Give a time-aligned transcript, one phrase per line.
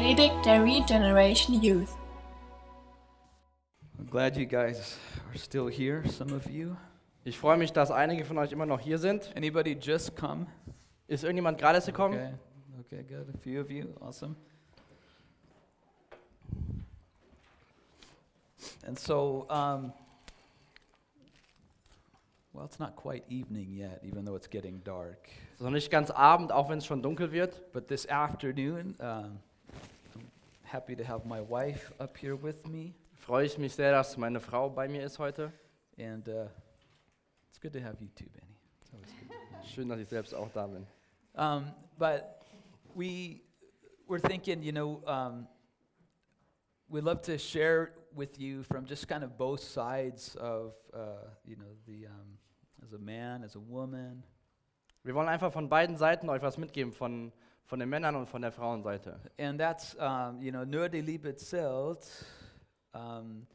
[0.00, 1.90] Predigt der Regeneration Youth.
[3.98, 6.74] I'm glad you guys are still here, some of you.
[7.22, 9.30] Ich freue mich, dass einige von euch immer noch hier sind.
[9.36, 10.46] Anybody just come?
[11.06, 12.14] Ist irgendjemand gerade erst gekommen?
[12.14, 13.28] Okay, okay, good.
[13.34, 14.36] A few of you, awesome.
[18.86, 19.92] And so, um,
[22.54, 25.28] well, it's not quite evening yet, even though it's getting dark.
[25.52, 27.70] Es ist noch nicht ganz Abend, auch wenn es schon dunkel wird.
[27.74, 29.49] But this afternoon, um, I'm
[30.70, 32.94] happy to have my wife up here with me,
[33.26, 35.52] Freue ich mich sehr, dass meine Frau bei mir ist heute.
[35.98, 36.46] and uh,
[37.48, 38.56] it's good to have you too, Benny.
[38.80, 39.36] It's always good.
[39.74, 40.86] Schön, dass ich selbst auch da bin.
[41.34, 41.66] Um,
[41.98, 42.42] but
[42.94, 43.42] we
[44.08, 45.46] we're thinking, you know, um,
[46.88, 51.56] we'd love to share with you from just kind of both sides of, uh, you
[51.56, 52.38] know, the um,
[52.82, 54.22] as a man, as a woman,
[55.02, 57.32] Wir wollen einfach von beiden Seiten euch was mitgeben, von,
[57.70, 59.20] von den Männern und von der Frauenseite.
[59.38, 62.04] and that's, um, you know, nur die Liebe zählt,
[62.92, 63.46] um,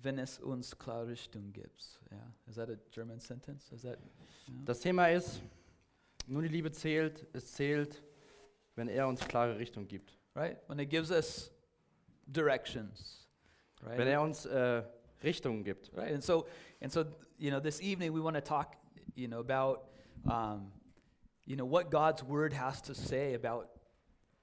[0.00, 2.00] wenn es uns klare Richtung gibt.
[2.10, 3.70] Yeah, is that a German sentence?
[3.70, 3.98] Is that?
[4.48, 4.64] yeah?
[4.64, 5.42] Das Thema ist,
[6.26, 8.02] nur die Liebe zählt, es zählt,
[8.76, 10.18] wenn er uns klare Richtung gibt.
[10.34, 10.56] right?
[10.66, 11.50] When it gives us
[12.26, 13.26] directions,
[13.82, 13.98] right?
[13.98, 14.82] Wenn er uns äh,
[15.22, 15.92] Richtungen gibt.
[15.94, 16.46] right and so
[16.80, 17.04] and so
[17.36, 18.76] you know this evening we want to talk
[19.14, 19.80] you know about
[20.30, 20.72] um,
[21.46, 23.68] you know what god's word has to say about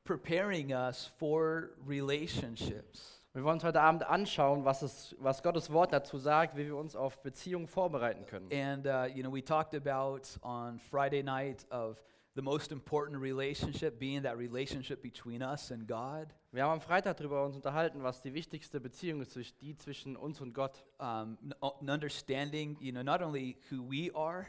[0.04, 5.94] preparing us for relationships Wir wollen uns heute Abend anschauen, was, es, was Gottes Wort
[5.94, 8.50] dazu sagt, wie wir uns auf Beziehungen vorbereiten können.
[8.52, 11.98] and uh, you know we talked about on friday night of
[12.36, 17.16] the most important relationship being that relationship between us and god Wir haben am Freitag
[17.18, 20.84] darüber uns unterhalten, was die wichtigste Beziehung ist, die zwischen uns und Gott.
[21.00, 24.46] um, an understanding you know not only who we are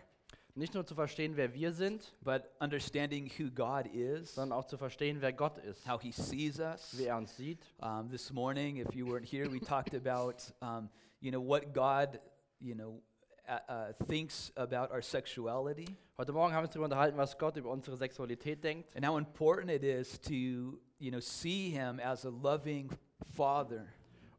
[0.54, 4.76] Nicht nur zu verstehen, wer wir sind, but understanding who god is sondern auch zu
[4.76, 7.60] verstehen, wer Gott ist, how he sees us wie er uns sieht.
[7.80, 10.90] Um, this morning, if you weren't here, we talked about, um,
[11.20, 12.20] you know, what God,
[12.60, 13.00] you know,
[13.48, 17.70] uh, thinks about our sexuality Heute Morgen haben wir uns darüber unterhalten, was Gott über
[17.70, 22.30] unsere Sexualität denkt and how important it is to, you know, see Him as a
[22.30, 22.90] loving
[23.34, 23.86] Father.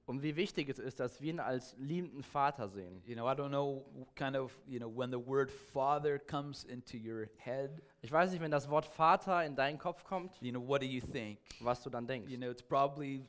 [0.05, 3.01] Und wie wichtig es ist, dass wir ihn als liebenden Vater sehen.
[3.05, 6.97] You know, I don't know, kind of, you know, when the word Father comes into
[6.97, 10.59] your head, Ich weiß nicht, wenn das Wort Vater in deinen Kopf kommt, you know,
[10.67, 11.39] what do you think?
[11.61, 12.29] was du dann denkst.
[12.29, 13.25] You know, it's probably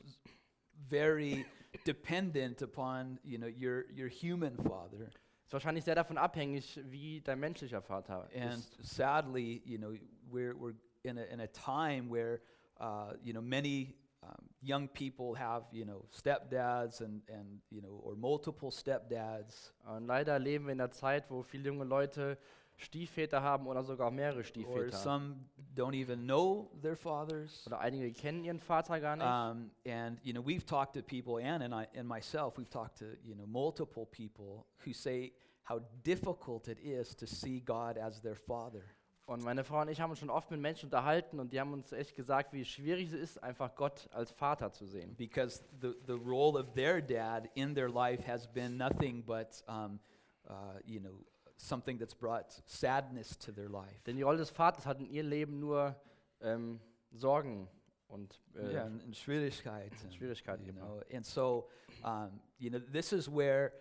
[0.89, 1.45] very
[1.85, 5.07] dependent upon, you know, your your human father.
[5.07, 8.83] Es ist wahrscheinlich sehr davon abhängig, wie dein menschlicher Vater And ist.
[8.95, 9.91] sadly, you know,
[10.31, 12.41] we're, we're in, a, in a time where,
[12.79, 13.93] uh, you know, many
[14.25, 19.73] um, young people have, you know, stepdads and, and, you know, or multiple stepdads.
[19.85, 22.37] Und leider leben wir in einer Zeit, wo viele junge Leute
[22.77, 24.97] Stiefväter haben oder sogar mehrere Or Stiefväter.
[24.97, 27.65] some don't even know their fathers.
[27.67, 29.25] Oder einige kennen ihren Vater gar nicht.
[29.25, 32.97] Um, and, you know, we've talked to people, Ann and, I, and myself, we've talked
[32.99, 35.31] to, you know, multiple people who say
[35.63, 38.83] how difficult it is to see God as their father.
[39.25, 41.73] Und meine Frau und ich haben uns schon oft mit Menschen unterhalten und die haben
[41.73, 45.15] uns echt gesagt, wie schwierig es ist, einfach Gott als Vater zu sehen.
[45.15, 49.99] because the, the role of their dad in their life has been nothing but, um,
[50.47, 51.25] uh, you know,
[51.57, 54.03] something that's brought sadness to their life.
[54.05, 55.95] Denn die Rolle des Vaters hat in ihr Leben nur
[56.41, 56.79] ähm,
[57.11, 57.67] Sorgen
[58.07, 61.01] und äh, yeah, and, and Schwierigkeiten, Schwierigkeiten you know.
[61.11, 61.67] And so,
[62.03, 63.71] um, you know, this is where,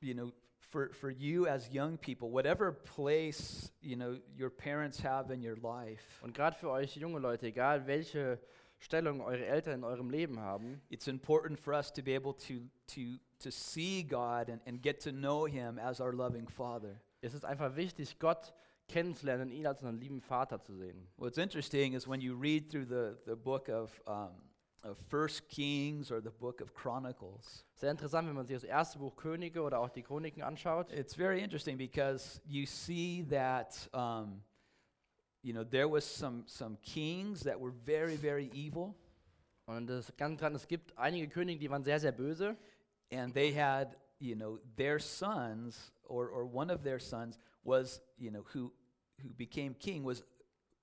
[0.00, 0.32] you know,
[0.72, 5.56] for, for you as young people, whatever place, you know, your parents have in your
[5.56, 8.40] life, Und gerade für euch junge Leute, egal welche
[8.78, 12.62] Stellung eure Eltern in eurem Leben haben, it's important for us to be able to,
[12.88, 17.00] to, to see God and, and get to know Him as our loving Father.
[17.20, 18.52] es ist einfach wichtig, Gott
[18.88, 21.06] kennenzulernen ihn als einen lieben Vater zu sehen.
[21.16, 24.30] What's interesting is when you read through the, the book of, um,
[24.84, 28.98] of First Kings or the book of Chronicles, Sehr interessant, wenn man sich das erste
[28.98, 30.90] Buch Könige oder auch die Chroniken anschaut.
[30.92, 34.42] it's very interesting because you see that um,
[35.42, 38.94] you know there was some some kings that were very very evil,
[39.66, 42.56] Und ist ganz dran, es gibt einige Könige, die waren sehr, sehr böse.
[43.12, 48.30] and they had you know their sons or or one of their sons was you
[48.30, 48.72] know who
[49.22, 50.24] who became king was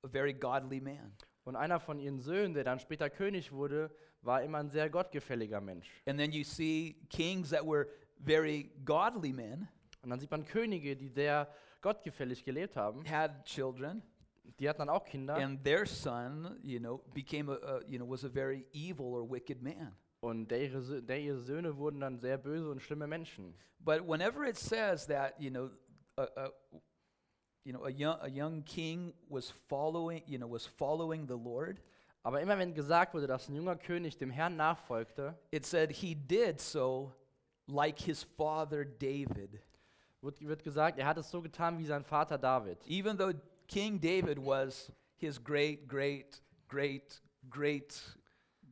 [0.03, 1.11] a very godly man.
[1.49, 3.89] Und einer von ihren Söhnen, der dann später König wurde,
[4.21, 5.89] war immer ein sehr gottgefälliger Mensch.
[6.05, 7.87] And then you see kings that were
[8.23, 9.67] very godly men
[10.03, 11.47] Und dann sieht man Könige, die sehr
[11.81, 13.03] gottgefällig gelebt haben.
[13.09, 14.03] had children
[14.59, 15.33] Die hatten dann auch Kinder.
[15.37, 19.27] and their son, you know, became a, a you know was a very evil or
[19.27, 19.95] wicked man.
[20.19, 23.55] Und der ihre, Sö- der ihre Söhne wurden dann sehr böse und schlimme Menschen.
[23.79, 25.71] But whenever it says that, you know,
[26.15, 26.51] a, a,
[27.63, 31.81] you know, a young, a young king was following, you know, was following the Lord,
[32.21, 36.13] Aber immer wenn gesagt wurde, dass ein junger König dem Herrn nachfolgte, it said he
[36.13, 37.13] did so
[37.65, 39.61] like his father David.
[40.21, 42.77] wird, wird gesagt, er hat es so getan wie sein Vater David.
[42.87, 43.33] Even though
[43.67, 47.99] King David was his great, great, great, great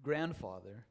[0.04, 0.84] grandfather,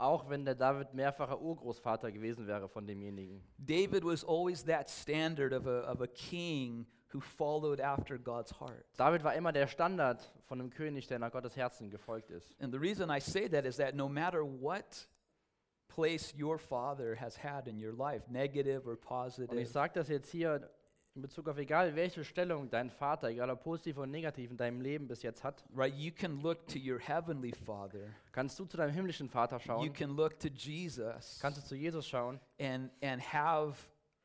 [0.00, 3.42] Auch wenn der David mehrfacher Urgroßvater gewesen wäre von demjenigen.
[3.58, 8.84] David was always that standard of a, of a king who followed after God's heart.
[8.96, 12.54] David war immer der Standard von einem König, der nach Gottes Herzen gefolgt ist.
[12.60, 15.08] And the reason I say that is that no matter what
[15.88, 20.08] place your father has had in your life, negative or Und ich positive, sage das
[20.08, 20.70] jetzt hier
[21.14, 24.80] in Bezug auf egal welche Stellung dein Vater, egal ob positiv oder negativ in deinem
[24.80, 25.92] Leben bis jetzt hat, right?
[25.94, 28.14] You can look to your heavenly father.
[28.30, 29.84] kannst du zu deinem himmlischen Vater schauen?
[29.84, 33.76] You can look to Jesus kannst du zu Jesus schauen and and have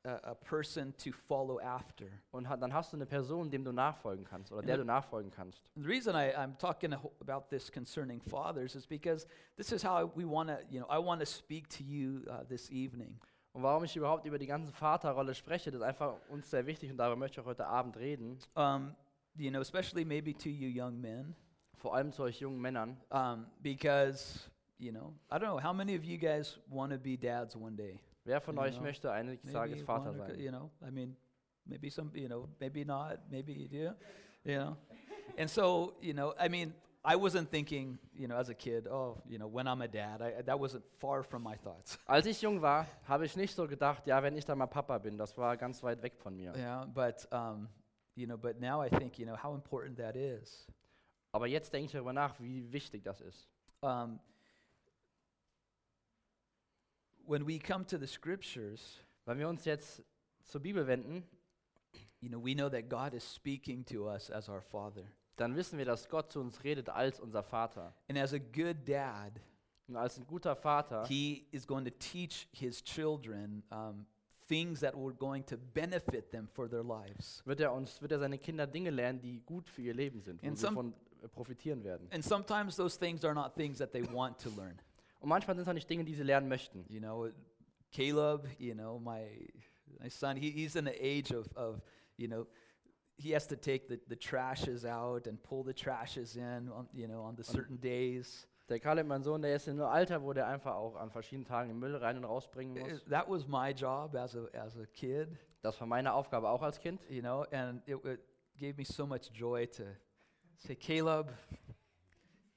[0.05, 2.05] a, person to follow after.
[2.31, 4.67] und dann hast du eine Person, dem du nachfolgen kannst oder Ja.
[4.67, 5.61] der du nachfolgen kannst.
[5.75, 10.25] The reason I, I'm talking about this concerning fathers is because this is how we
[10.25, 13.19] want to, you know, I want to speak to you uh, this evening.
[13.53, 16.89] Und warum ich überhaupt über die ganze Vaterrolle spreche, das ist einfach uns sehr wichtig
[16.91, 18.37] und darüber möchte ich heute Abend reden.
[18.55, 18.95] Um,
[19.35, 21.35] you know, especially maybe to you young men,
[21.77, 22.97] Vor allem zu euch jungen Männern.
[23.11, 24.49] um, because
[24.79, 27.75] you know, I don't know how many of you guys want to be dads one
[27.75, 27.99] day.
[28.25, 28.83] Wer von Ja, euch genau.
[28.83, 30.39] möchte eines Tages Vater sein?
[30.39, 31.15] You know, I mean,
[31.65, 33.93] maybe some, you know, maybe not, maybe you do,
[34.43, 34.77] you know.
[35.37, 36.73] And so, you know, I mean,
[37.05, 40.21] I wasn't thinking, you know, as a kid, oh, you know, when I'm a dad,
[40.21, 41.97] I, that wasn't far from my thoughts.
[42.07, 44.99] Als ich jung war, habe ich nicht so gedacht, ja, wenn ich dann mal Papa
[44.99, 46.55] bin, das war ganz weit weg von mir.
[46.55, 47.67] Yeah, but um,
[48.15, 50.65] you know, but now I think, you know, how important that is.
[51.33, 53.49] Aber jetzt denke ich darüber nach, wie wichtig das ist.
[53.81, 54.19] Um,
[57.27, 60.03] when we come to the scriptures, Wenn wir uns jetzt
[60.43, 61.23] zur Bibel wenden,
[62.19, 65.03] you know, we know that God is speaking to us as our Father,
[65.37, 67.93] dann wissen wir, dass Gott zu uns redet als unser Vater.
[68.09, 69.33] and as a good dad,
[69.87, 74.05] Und als ein guter Vater He is going to teach His children um,
[74.47, 77.41] things that were going to benefit them for their lives.
[77.45, 80.41] wird er uns, wird er seine Kinder Dinge lernen, die gut für ihr Leben sind,
[80.41, 80.93] wo And sie some- davon
[81.23, 82.07] äh, profitieren werden.
[82.13, 84.77] And sometimes those things are not things that they want to learn.
[85.23, 86.85] Und manchmal sind es auch nicht Dinge, die sie lernen möchten.
[86.89, 87.29] You know,
[87.93, 89.47] Caleb, you know, my
[90.01, 91.81] my son, he, he's in the age of, of,
[92.17, 92.45] you know,
[93.15, 97.07] he has to take the, the trashes out and pull the trashes in, on, you
[97.07, 98.45] know, on the certain days.
[98.67, 101.45] Der Kaleb, mein Sohn, der ist in einem Alter, wo der einfach auch an verschiedenen
[101.45, 103.05] Tagen den Müll rein und rausbringen muss.
[103.05, 105.29] That was my job as a, as a kid,
[105.61, 106.99] Das war meine Aufgabe auch als Kind.
[107.09, 108.19] you know, and it, it
[108.59, 109.83] gave me so much joy to
[110.57, 111.31] say, Caleb,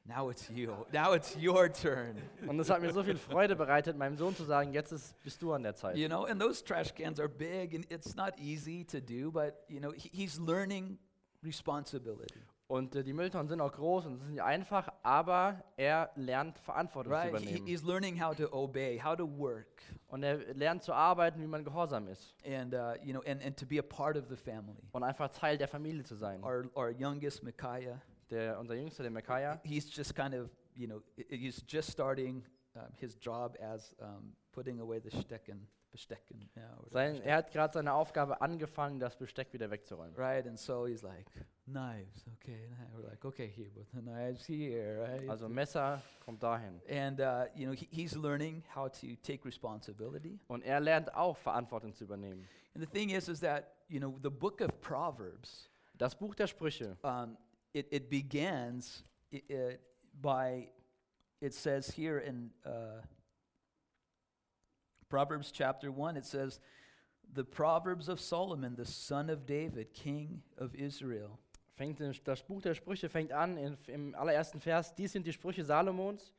[0.08, 0.72] now it's you.
[0.92, 2.16] Now it's your turn.
[2.46, 5.40] Und es hat mir so viel Freude bereitet, meinem Sohn zu sagen, jetzt ist, bist
[5.42, 5.96] du an der Zeit.
[5.96, 9.54] You know, and those trash cans are big and it's not easy to do, but,
[9.68, 10.98] you know, he, he's learning
[11.42, 12.40] responsibility.
[12.68, 16.58] Und äh, die Mülltonnen sind auch groß und es ist nicht einfach, aber er lernt
[16.58, 17.30] Verantwortung Right?
[17.30, 17.66] zu He, übernehmen.
[17.68, 21.62] he's learning how to obey, how to work, Und er lernt zu arbeiten, wie man
[21.64, 22.34] gehorsam ist.
[22.44, 24.82] and, uh, you know, and, and to be a part of the family.
[24.90, 26.42] Und einfach Teil der Familie zu sein.
[26.42, 28.00] Our, our youngest, Micaiah,
[28.30, 31.90] Der, unser Jüngster, der Mekaya, he's just kind of, you know, i- i- he's just
[31.90, 32.44] starting
[32.74, 37.26] um, his job as um, putting away the Stecken, Bestecken, yeah, or sein, Besteck.
[37.26, 40.14] er hat gerade seine Aufgabe angefangen, das Besteck wieder wegzuräumen.
[40.16, 40.46] right?
[40.46, 41.24] And so he's like,
[41.66, 42.68] knives, okay.
[42.68, 45.28] kni- We're like, okay, here, but the knives here, right?
[45.30, 46.80] Also Messer kommt dahin.
[46.88, 50.38] and uh, you know, he, he's learning how to take responsibility.
[50.48, 52.46] Und er lernt auch Verantwortung zu übernehmen.
[52.74, 56.46] And the thing is, is that you know, the book of Proverbs, Das Buch der
[56.46, 57.38] Sprüche, um,
[57.76, 59.78] it, it begins i i
[60.18, 60.68] by,
[61.42, 63.02] it says here in uh,
[65.10, 66.58] Proverbs chapter 1, it says,
[67.34, 71.38] the Proverbs of Solomon, the son of David, king of Israel.
[71.76, 74.94] fängt das Buch der Sprüche fängt an in, im allerersten Vers.
[74.94, 76.32] Dies sind die Sprüche Salomons,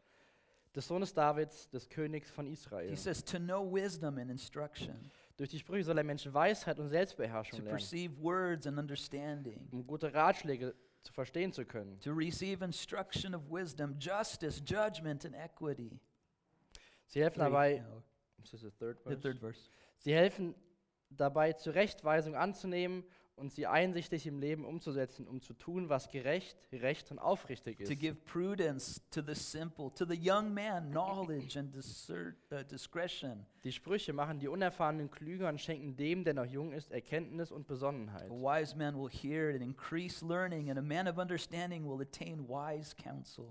[0.75, 2.89] des Sohnes Davids, des Königs von Israel.
[2.89, 6.85] He says, to know wisdom and instruction, Durch die Sprüche soll er Menschen Weisheit und
[6.87, 10.73] to Selbstbeherrschung lernen, perceive words and understanding, um gute Ratschläge
[11.07, 11.99] zu verstehen zu können.
[11.99, 15.99] to receive instruction of wisdom, justice, judgment, and equity.
[17.07, 17.83] Sie helfen dabei,
[18.51, 18.69] this the
[19.15, 19.69] third verse.
[19.99, 20.53] Sie helfen
[21.09, 23.05] dabei, Zurechtweisung anzunehmen
[23.37, 27.83] und sie einsichtig im Leben umzusetzen, um zu tun, was gerecht, recht und aufrichtig To
[27.83, 27.99] ist.
[27.99, 33.45] give prudence to the simple, to the young man, knowledge and uh, discretion.
[33.63, 37.67] Die Sprüche machen die Unerfahrenen klüger und schenken dem, der noch jung ist, Erkenntnis und
[37.67, 38.29] Besonnenheit.
[38.29, 42.47] A wise man will hear and increase learning, and a man of understanding will attain
[42.49, 43.47] wise counsel.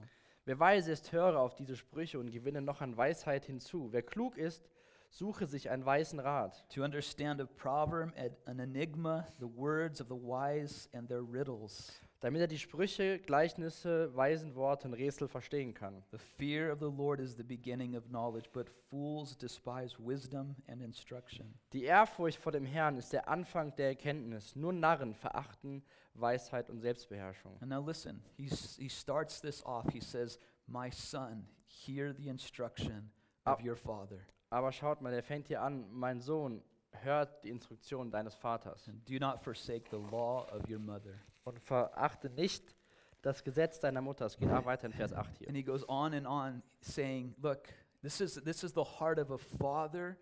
[0.47, 3.89] Wer weise ist, höre auf diese Sprüche und gewinne noch an Weisheit hinzu.
[3.93, 4.69] Wer klug ist,
[5.11, 6.65] suche sich einen weisen Rat.
[6.75, 11.93] To understand a proverb and an enigma, the words of the wise and their riddles.
[12.21, 16.03] damit er die Sprüche, Gleichnisse, weisen Worte und Rätsel verstehen kann.
[16.11, 20.83] The fear of the Lord is the beginning of knowledge, but fools despise wisdom and
[20.83, 21.55] instruction.
[21.73, 24.57] Die Ehrfurcht vor dem Herrn ist der Anfang der Erkenntnis.
[24.57, 25.85] Nur Narren verachten
[26.15, 27.59] Weisheit und Selbstbeherrschung.
[27.61, 29.85] And now listen, he's, he starts this off.
[29.93, 33.11] He says, My son, hear the instruction
[33.45, 33.65] of Ah.
[33.65, 34.27] your father.
[34.51, 36.63] Aber schaut mal, der fängt hier an, mein Sohn,
[37.03, 41.15] hört die Instruktion deines Vaters do not forsake the law of your mother.
[41.45, 42.75] und verachte nicht
[43.23, 44.27] das Gesetz deiner Mutter.
[44.27, 45.49] Es geht auch weiter in Vers 8 hier.
[45.49, 47.69] And he goes on and on saying, Look,
[48.03, 50.17] this is, this is the heart of a father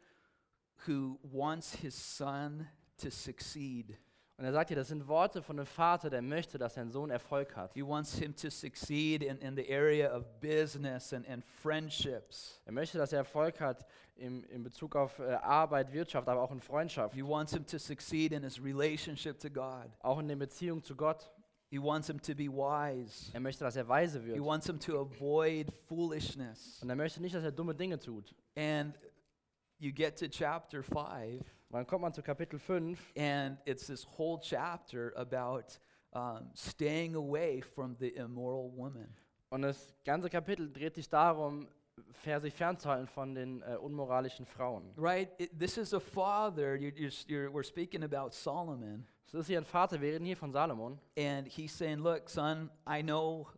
[0.87, 2.67] who wants his son
[2.99, 3.99] to succeed.
[4.37, 7.11] Und er sagt hier, das sind Worte von einem Vater, der möchte, dass sein Sohn
[7.11, 7.73] Erfolg hat.
[7.75, 12.61] He wants him to succeed in, in the area of business and, and friendships.
[12.65, 13.87] Er möchte, dass er Erfolg hat
[14.17, 17.79] im, in Bezug auf äh, Arbeit, Wirtschaft, aber auch in Freundschaft, He wants him to
[17.79, 19.89] succeed in his relationship to God.
[20.01, 21.31] auch in der Beziehung zu Gott.
[21.71, 23.31] He wants him to be wise.
[23.33, 24.41] Er möchte, dass er weise He wird.
[24.45, 26.81] wants him to avoid foolishness.
[26.83, 28.35] Und er möchte nicht, dass er dumme Dinge tut.
[28.57, 28.99] And
[29.79, 34.07] you get to chapter 5, Und dann kommt man zu Kapitel 5 and it's this
[34.19, 35.79] whole chapter about
[36.13, 39.15] um, staying away from the immoral woman.
[39.51, 41.69] und das ganze Kapitel dreht sich darum,
[42.41, 44.93] sich fernzuhalten von den äh, unmoralischen Frauen.
[44.97, 45.31] Right?
[45.39, 46.75] It, this is a father.
[46.75, 49.07] You're, you're, you're, we're speaking about Solomon.
[49.31, 50.99] Das ist hier ein Vater, wir reden hier von Salomon.
[51.19, 53.49] And he's saying, Look, son, I know,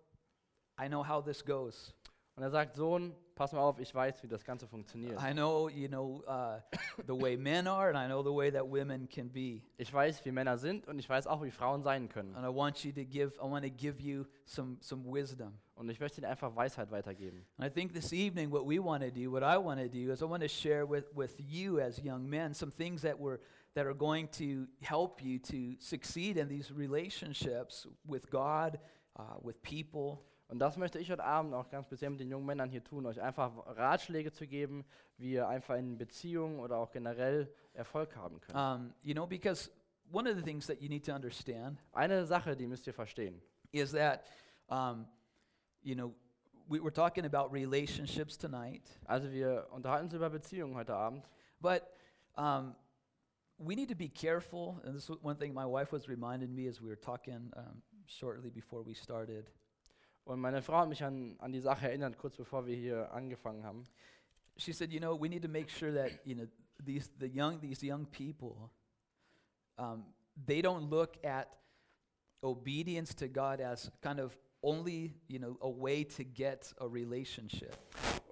[0.81, 1.95] I know how this goes.
[2.35, 5.21] Und er sagt, Sohn, pass mal auf, ich weiß, wie das Ganze funktioniert.
[5.23, 6.59] I know, you know, uh,
[7.07, 9.63] the way men are, and I know the way that women can be.
[9.77, 12.35] Ich weiß, wie Männer sind und ich weiß auch, wie Frauen sein können.
[12.35, 15.53] And I want you to give, I want to give you some, some wisdom.
[15.77, 17.47] Und ich möchte ihnen einfach Weisheit weitergeben.
[17.59, 20.11] And I think this evening, what we want to do, what I want to do,
[20.11, 23.39] is I want to share with, with you as young men some things that were
[23.75, 28.79] that are going to help you to succeed in these relationships with God,
[29.19, 30.23] uh, with people.
[30.49, 33.05] Und das möchte ich heute Abend auch ganz speziell mit den jungen Männern hier tun,
[33.07, 34.85] euch einfach Ratschläge zu geben,
[35.19, 38.57] wie ihr einfach in Beziehungen oder auch generell Erfolg haben könnt.
[38.57, 39.71] Um, you know, because
[40.13, 43.43] one of the things that you need to understand Eine Sache, die müsst ihr verstehen.
[43.73, 44.23] is that,
[44.69, 45.09] um,
[45.83, 46.15] you know,
[46.69, 51.25] we, we're talking about relationships tonight, Also wir unterhalten uns über Beziehungen heute Abend.
[51.61, 51.83] but
[52.37, 52.77] um,
[53.59, 54.81] we need to be careful.
[54.85, 57.83] And this is one thing my wife was reminding me as we were talking um,
[58.07, 59.51] shortly before we started.
[60.27, 63.63] Und meine Frau hat mich an, an die Sache erinnert, kurz bevor wir hier angefangen
[63.63, 63.85] haben.
[64.57, 66.49] She said, you know, we need to make sure that you know
[66.85, 68.71] these the young these young people,
[69.79, 70.05] um,
[70.47, 71.47] they don't look at
[72.43, 77.77] obedience to God as kind of only you know a way to get a relationship.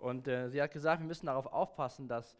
[0.01, 2.35] Und äh, sie hat gesagt, wir müssen darauf aufpassen, dass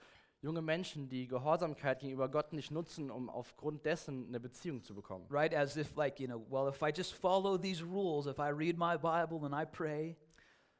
[0.45, 5.25] junge Menschen die Gehorsamkeit gegenüber Gott nicht nutzen, um aufgrund dessen eine Beziehung zu bekommen.
[5.31, 5.55] right?
[5.55, 8.77] As if, like, you know, well, if I just follow these rules, if I read
[8.77, 10.17] my Bible and I pray,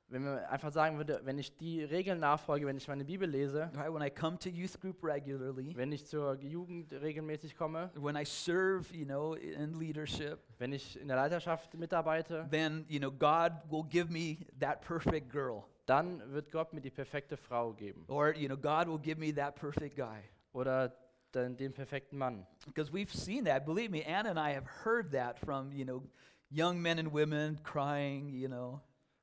[0.09, 3.71] Wenn wir einfach sagen würde, wenn ich die Regeln nachfolge, wenn ich meine Bibel lese,
[3.75, 3.93] right?
[3.93, 8.25] When I come to youth group regularly, wenn ich zur Jugend regelmäßig komme, when I
[8.25, 13.53] serve, you know, in leadership, wenn ich in der Leiterschaft mitarbeite, then, you know, God
[13.71, 15.65] will give me that perfect girl.
[15.87, 19.33] Dann wird Gott mir die perfekte Frau geben Or, you know, God will give me
[19.35, 20.21] that perfect guy.
[20.53, 20.95] oder
[21.35, 22.47] den, den perfekten Mann.
[22.67, 23.65] Because we've seen that.
[23.67, 26.03] Believe me, Anna and I have heard that from, you know,
[26.51, 28.81] young men and women crying, you know,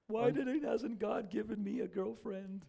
[0.08, 2.66] why Und- did it, hasn't God given me a girlfriend?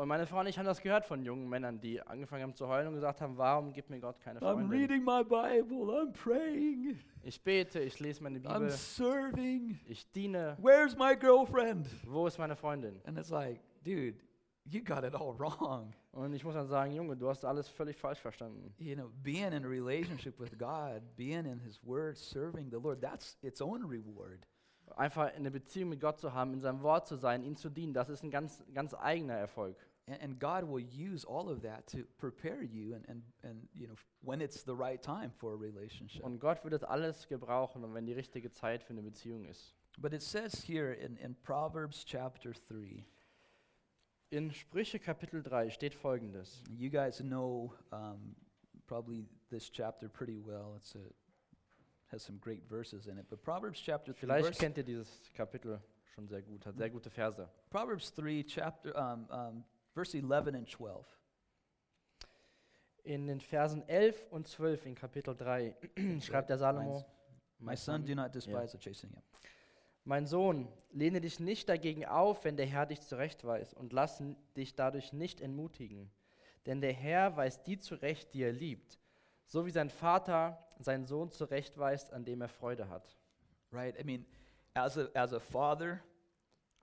[0.00, 2.66] Und meine Frau und ich haben das gehört von jungen Männern, die angefangen haben zu
[2.66, 4.70] heulen und gesagt haben, warum gibt mir Gott keine I'm Freundin?
[4.70, 9.78] reading my Bible, I'm praying, Ich bete, ich lese meine I'm Bibel, serving.
[9.86, 10.56] ich diene.
[10.58, 11.86] Where's my girlfriend?
[12.06, 12.98] Wo ist meine Freundin?
[13.04, 14.16] And it's like, dude,
[14.64, 15.92] you got it all wrong.
[16.12, 18.72] Und ich muss dann sagen, Junge, du hast alles völlig falsch verstanden.
[18.78, 23.02] You know, being in a relationship with God, being in His Word, serving the Lord,
[23.02, 24.46] that's its own reward.
[24.96, 27.92] Einfach eine Beziehung mit Gott zu haben, in seinem Wort zu sein, ihm zu dienen,
[27.92, 29.76] das ist ein ganz, ganz eigener Erfolg.
[30.10, 33.86] And, and God will use all of that to prepare you and, and, and, you
[33.86, 36.24] know, when it's the right time for a relationship.
[36.24, 39.74] Und Gott wird das alles gebrauchen, und wenn die richtige Zeit für eine Beziehung ist.
[39.98, 43.04] But it says here in, in Proverbs chapter 3,
[44.30, 46.62] In Sprüche Kapitel 3 steht folgendes.
[46.68, 48.36] you guys know um,
[48.86, 50.74] probably this chapter pretty well.
[50.76, 51.00] It's a,
[52.12, 53.26] has some great verses in it.
[53.28, 55.80] But Proverbs chapter 3, Vielleicht kennt ihr dieses Kapitel
[56.14, 57.48] schon sehr gut, hat sehr gute Verse.
[57.70, 59.64] Proverbs 3, chapter, um, um,
[60.00, 61.04] verse 11 and 12.
[63.04, 65.74] In den Versen 11 und 12 in Kapitel 3
[66.20, 67.04] schreibt der Salomo,
[67.58, 69.22] My son, do not despise the chasing him.
[70.04, 74.22] Mein Sohn, lehne dich nicht dagegen auf, wenn der Herr dich zurechtweist, und lass
[74.56, 76.10] dich dadurch nicht entmutigen.
[76.64, 78.98] Denn der Herr weist die zurecht, die er liebt,
[79.44, 83.18] so wie sein Vater seinen Sohn zurechtweist, an dem er Freude hat.
[83.72, 83.98] right?
[83.98, 84.24] I mean,
[84.74, 86.02] as a as a father,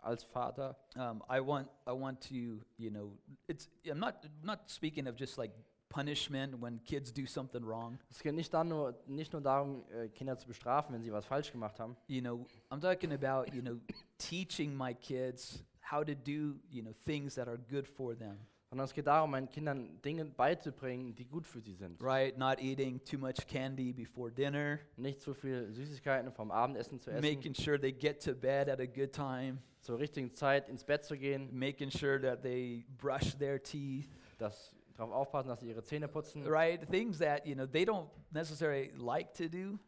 [0.07, 3.11] Als Vater um, I want I want to you know
[3.47, 5.51] it's I'm not not speaking of just like
[5.89, 7.97] punishment when kids do something wrong.
[8.11, 11.25] Es geht nicht, dann nur, nicht nur darum, äh, Kinder zu bestrafen, wenn sie was
[11.25, 11.95] falsch gemacht haben.
[12.07, 13.79] You know, I'm talking about you know
[14.17, 18.37] teaching my kids how to do you know things that are good for them.
[18.77, 21.99] Sondern es geht darum, meinen Kindern Dinge beizubringen, die gut für sie sind.
[21.99, 22.37] Right?
[22.37, 27.27] Not eating too much candy before dinner, Nicht zu viel Süßigkeiten vom Abendessen zu essen,
[27.27, 31.03] making sure they get to bed at a good time, zur richtigen Zeit ins Bett
[31.03, 35.83] zu gehen, making sure that they brush their teeth, dass darauf aufpassen, dass sie ihre
[35.83, 36.45] Zähne putzen.
[36.45, 36.87] right?
[36.91, 39.79] Things that, you know, they don't necessarily like to do,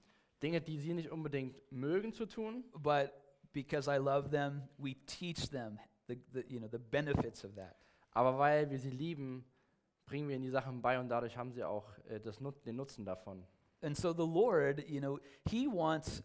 [0.41, 3.11] Dinge, die sie nicht unbedingt mögen zu tun, but
[3.53, 5.77] because I love them, we teach them
[6.07, 7.75] the, the you know, the benefits of that.
[8.11, 9.45] Aber weil wir sie lieben,
[10.05, 12.75] bringen wir ihnen die Sachen bei und dadurch haben sie auch äh, das Nut den
[12.75, 13.45] Nutzen davon.
[13.81, 16.23] And so the Lord, you know, he wants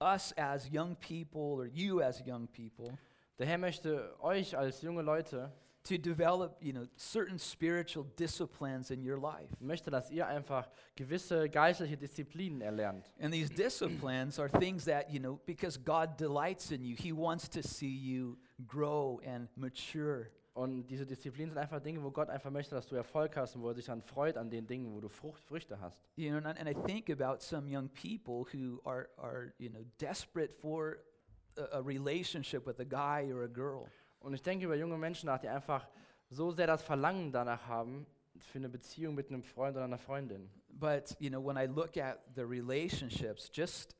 [0.00, 2.96] us as young people or you as young people
[3.40, 5.50] Der Herr möchte euch als junge Leute,
[5.82, 9.48] to develop, you know, certain spiritual disciplines in your life.
[9.60, 13.10] möchte, dass ihr einfach gewisse geistliche Disziplinen erlernt.
[13.18, 17.48] And these disciplines are things that, you know, because God delights in you, He wants
[17.48, 20.26] to see you grow and mature.
[20.52, 23.62] Und diese Disziplinen sind einfach Dinge, wo Gott einfach möchte, dass du Erfolg hast und
[23.62, 26.00] wo er sich dann freut an den Dingen, wo du Frucht, Früchte hast.
[26.16, 29.70] You know, and, I- and I think about some young people who are, are you
[29.70, 30.96] know, desperate for
[31.56, 33.86] a, a relationship with a guy or a girl.
[34.18, 35.86] Und ich denke über junge Menschen nach, die einfach
[36.28, 38.06] so sehr das Verlangen danach haben,
[38.38, 40.50] für eine Beziehung mit einem Freund oder einer Freundin.
[40.68, 43.94] But, you know, when I look at the relationships, just,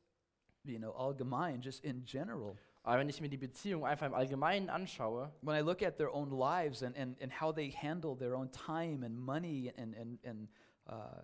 [0.63, 4.69] you know, allgemein, just in general, Aber wenn ich mir die Beziehung einfach im Allgemeinen
[4.69, 8.35] anschaue, when I look at their own lives and, and, and how they handle their
[8.35, 10.49] own time and money and, and, and
[10.89, 11.21] uh,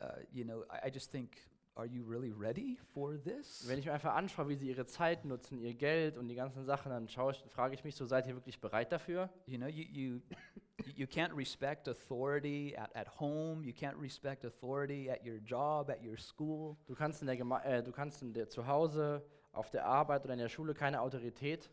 [0.00, 1.38] uh, you know, I, I just think,
[1.76, 3.66] are you really ready for this?
[3.66, 6.64] wenn ich mir einfach anschaue, wie sie ihre Zeit nutzen, ihr Geld und die ganzen
[6.64, 9.30] Sachen, dann schaue ich, frage ich mich so, seid ihr wirklich bereit dafür?
[9.46, 10.20] You know, you, you,
[10.94, 13.64] you can't respect authority at, at home.
[13.64, 16.76] You can't respect authority at your job, at your school.
[16.86, 20.24] Du kannst in der Geme äh, du kannst in der zu Hause, auf der Arbeit
[20.24, 21.70] oder in der Schule keine Autorität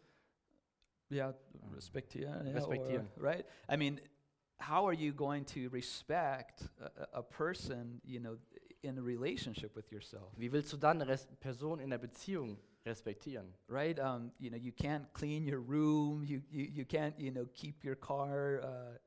[1.11, 1.33] Yeah,
[1.73, 2.45] respektieren.
[2.45, 3.07] yeah, or- Respektieren.
[3.17, 3.45] right?
[3.71, 3.99] I mean,
[4.59, 8.37] how are you going to respect a, a person, you know,
[8.83, 10.31] in a relationship with yourself?
[10.37, 13.55] Wie willst du dann eine Person in der Beziehung respektieren?
[13.67, 13.99] right?
[13.99, 16.23] Um, you know, you can't clean your room.
[16.23, 18.97] You, you, you can't, you know, keep your car uh,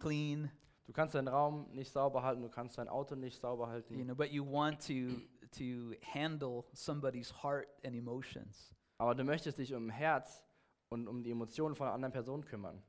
[0.00, 0.50] clean.
[0.86, 3.96] Du kannst deinen Raum nicht sauber halten, du kannst dein Auto nicht sauber halten.
[3.96, 5.20] You know, but you want to
[5.58, 8.74] to handle somebody's heart and emotions.
[8.98, 10.42] Aber du möchtest dich um Herz
[10.88, 12.82] und um die Emotionen von einer anderen Person kümmern.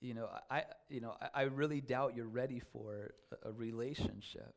[0.00, 4.52] You know, I, you know, I, really doubt you're ready for a, a relationship.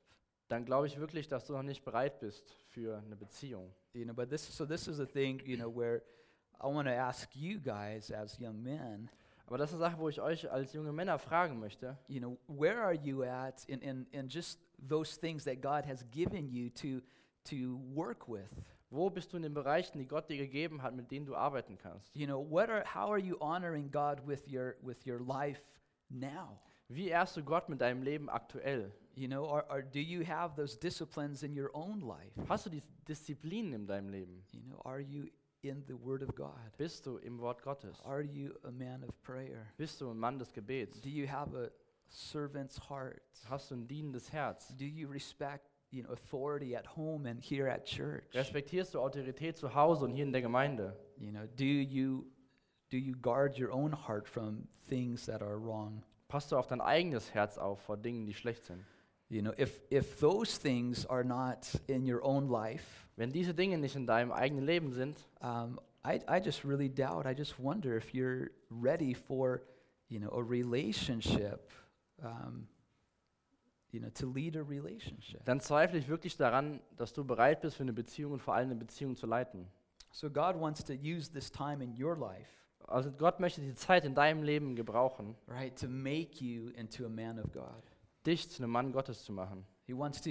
[0.47, 3.71] Dann glaube ich wirklich, dass du noch nicht bereit bist für eine Beziehung.
[3.93, 6.01] You know, but this, so this is a thing, you know, where
[6.59, 9.09] I want to ask you guys as young men.
[9.47, 11.97] Aber das ist eine Sache, wo ich euch als junge Männer fragen möchte.
[12.07, 16.03] you know, where are you at in, in, in just those things that God has
[16.11, 17.01] given you to,
[17.45, 18.49] to work with?
[18.89, 21.77] Wo bist du in den Bereichen, die Gott dir gegeben hat, mit denen du arbeiten
[21.77, 22.15] kannst?
[22.15, 25.61] You know, what are, how are you honoring God with your, with your life
[26.09, 26.59] now?
[26.87, 28.91] Wie ehrst du Gott mit deinem Leben aktuell?
[29.15, 32.33] You know, or, or do you have those disciplines in your own life?
[32.47, 34.43] Hast du die Disziplinen in deinem Leben?
[34.51, 35.29] You know, are you
[35.63, 36.77] in the Word of God?
[36.77, 37.99] Bist du im Wort Gottes?
[38.03, 39.67] Are you a man of prayer?
[39.77, 41.01] Bist du ein Mann des Gebets?
[41.01, 41.69] Do you have a
[42.07, 43.21] servant's heart?
[43.49, 44.75] Hast du ein dienendes Herz?
[44.77, 48.25] Do you respect, you know, authority at home and here at church?
[48.33, 50.93] Respektierst du Autorität zu Hause und hier in der Gemeinde?
[51.17, 52.25] You know, do you
[52.91, 56.03] do you guard your own heart from things that are wrong?
[56.27, 58.83] Passt du auf dein eigenes Herz auf vor Dingen, die schlecht sind?
[59.29, 63.77] You know, if if those things are not in your own life, Wenn diese Dinge
[63.77, 67.25] nicht in deinem eigenen Leben sind, um, I I just really doubt.
[67.25, 69.61] I just wonder if you're ready for,
[70.09, 71.71] you know, a relationship.
[72.21, 72.67] Um,
[73.95, 75.43] you know, to lead a relationship.
[75.45, 78.69] dann zweifle ich wirklich daran, dass du bereit bist für eine Beziehung und vor allem
[78.69, 79.67] eine Beziehung zu leiten.
[80.11, 82.49] So God wants to use this time in your life,
[82.87, 87.09] Also Gott möchte die Zeit in deinem Leben gebrauchen, right, to make you into a
[87.09, 87.83] man of God.
[88.25, 89.65] dich zu einem Mann Gottes zu machen.
[89.87, 90.29] He wants to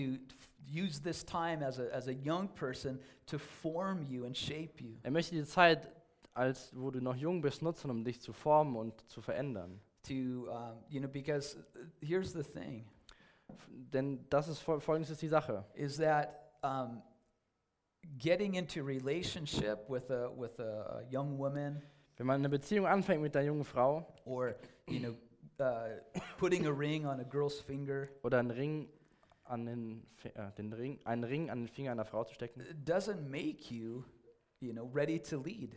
[0.67, 4.97] use this time as a, as a young person to form you and shape you.
[5.03, 5.91] Er möchte die Zeit,
[6.33, 9.81] als wo du noch jung bist, nutzen, um dich zu formen und zu verändern.
[10.09, 11.57] To, um, you know, because
[12.01, 12.85] here's the thing
[13.69, 15.65] Denn das ist fol- folgendes ist die Sache.
[15.75, 17.03] is that um,
[18.19, 21.83] getting into relationship with a, with a, young woman
[22.17, 24.55] Wenn man eine Beziehung anfängt mit einer jungen Frau or,
[24.89, 25.15] you know,
[25.61, 26.01] uh,
[26.39, 28.89] putting a ring on a girl's finger oder einen Ring
[29.45, 33.21] an den, äh, den Ring, einen Ring an den Finger einer Frau zu stecken, doesn't
[33.29, 34.03] make you,
[34.61, 35.77] you know, ready to lead.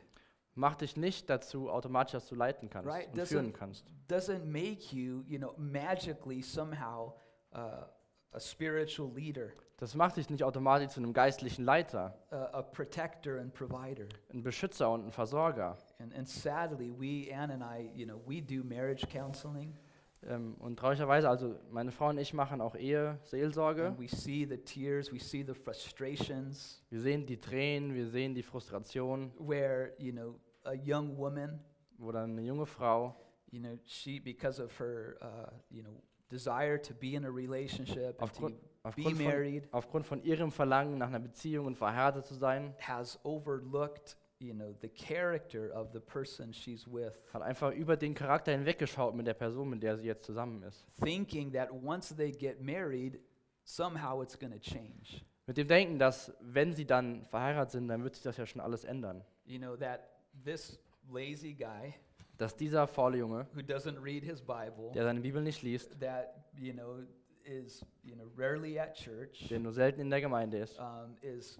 [0.56, 3.86] Macht dich nicht dazu automatisch, dass du leiten kannst Right, und doesn't- führen kannst.
[4.10, 7.13] Doesn't make you, you know, magically somehow
[7.54, 7.86] uh,
[8.34, 13.40] a spiritual leader, Das macht dich nicht automatisch zu einem geistlichen Leiter, a, a protector
[13.40, 14.08] and provider.
[14.34, 15.78] ein Beschützer und ein Versorger.
[16.00, 19.76] And, and sadly, we, Ann and I, you know, we do marriage counseling.
[20.24, 23.88] Ähm, und traurigerweise, also meine Frau und ich machen auch Ehe-Seelsorge.
[23.88, 28.34] And we see the tears, we see the frustrations Wir sehen die Tränen, wir sehen
[28.34, 31.60] die Frustration, where, you know, a young woman,
[32.00, 33.16] wo dann eine junge Frau,
[33.52, 38.20] you know, she, because of her, uh, you know, desire to be in a relationship
[38.22, 41.78] and to aufgrund, be aufgrund, von, married, aufgrund von ihrem Verlangen nach einer Beziehung und
[41.78, 47.42] verheiratet zu sein, has overlooked, you know, the character of the person she's with, hat
[47.42, 50.86] einfach über den Charakter hinweggeschaut mit der Person, mit der sie jetzt zusammen ist.
[51.04, 53.20] thinking that once they get married,
[53.63, 55.22] somehow it's going to change.
[55.48, 58.62] Mit dem Denken, dass wenn sie dann verheiratet sind, dann wird sich das ja schon
[58.62, 59.24] alles ändern.
[59.46, 60.02] You know, that
[60.44, 60.78] this
[61.10, 61.94] lazy guy
[62.38, 66.45] Dass dieser faule Junge, who doesn't read his Bible, der seine Bibel nicht liest, that,
[66.56, 67.04] you know,
[67.43, 71.60] is, you know, rarely at church, der nur selten in der Gemeinde ist, um, is,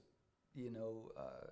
[0.54, 1.48] you know, uh,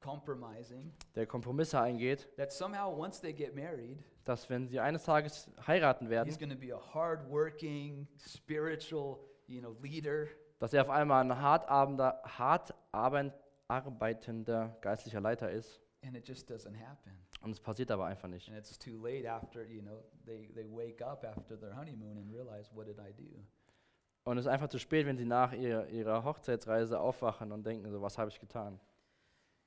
[0.00, 5.50] compromising, der Kompromisse eingeht, that somehow once they get married, dass wenn sie eines Tages
[5.66, 10.28] heiraten werden, he's going to be a hardworking, spiritual, you know, leader,
[10.60, 13.32] dass er auf einmal ein hart, hart arbeit-
[13.68, 15.80] arbeitender geistlicher Leiter ist.
[16.02, 17.12] And it just doesn't happen.
[17.42, 18.48] Und es passiert aber einfach nicht.
[18.48, 22.32] And it's too late after, you know, they, they wake up after their honeymoon and
[22.32, 23.44] realize, what did I do?
[24.24, 27.90] Und es ist einfach zu spät, wenn sie nach ihr, ihrer Hochzeitsreise aufwachen und denken,
[27.90, 28.78] so, was habe ich getan?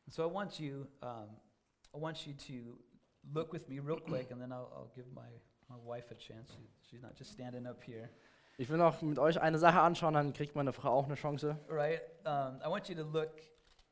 [0.07, 1.39] So I want you, um,
[1.95, 2.77] I want you to
[3.33, 5.29] look with me real quick, and then I'll, I'll give my,
[5.69, 6.51] my wife a chance.
[6.53, 8.09] She, she's not just standing up here.
[8.57, 11.57] Ich will noch mit euch eine Sache anschauen, dann kriegt meine Frau auch eine Chance.
[11.67, 12.01] Right?
[12.25, 13.41] Um, I want you to look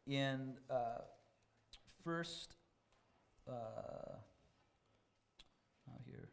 [0.05, 1.01] in uh,
[2.09, 2.55] first,
[3.47, 3.51] uh,
[5.89, 6.27] oh here,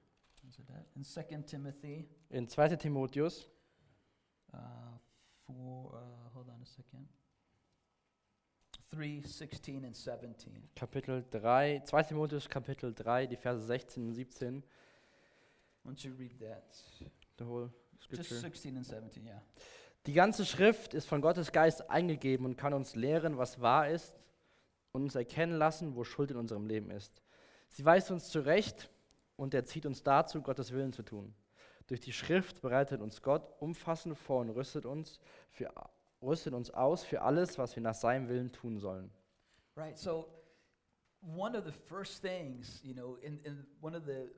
[0.49, 0.87] is it that?
[0.97, 2.77] In Second Timothy, In 2.
[2.77, 3.47] Timotheus,
[4.55, 4.59] uh,
[5.47, 7.07] for, uh, hold on a second,
[8.91, 10.62] 3, 16 and 17.
[10.75, 12.03] Kapitel 3, 2.
[12.09, 14.62] Timotheus, Kapitel 3, die Verse 16 und 17.
[15.83, 16.75] Why don't you read that?
[17.37, 18.39] The whole Just scripture.
[18.39, 19.43] 16 and 17, yeah.
[20.07, 24.15] Die ganze Schrift ist von Gottes Geist eingegeben und kann uns lehren, was wahr ist
[24.97, 27.23] und uns erkennen lassen, wo Schuld in unserem Leben ist.
[27.69, 28.91] Sie weist uns zurecht
[29.37, 31.35] und erzieht uns dazu, Gottes Willen zu tun.
[31.87, 35.71] Durch die Schrift bereitet uns Gott umfassend vor und rüstet uns, für,
[36.23, 39.11] rüstet uns aus für alles, was wir nach seinem Willen tun sollen.
[39.77, 39.99] Right.
[39.99, 40.29] So,
[41.21, 44.31] one of the first things, you know, in, in one of the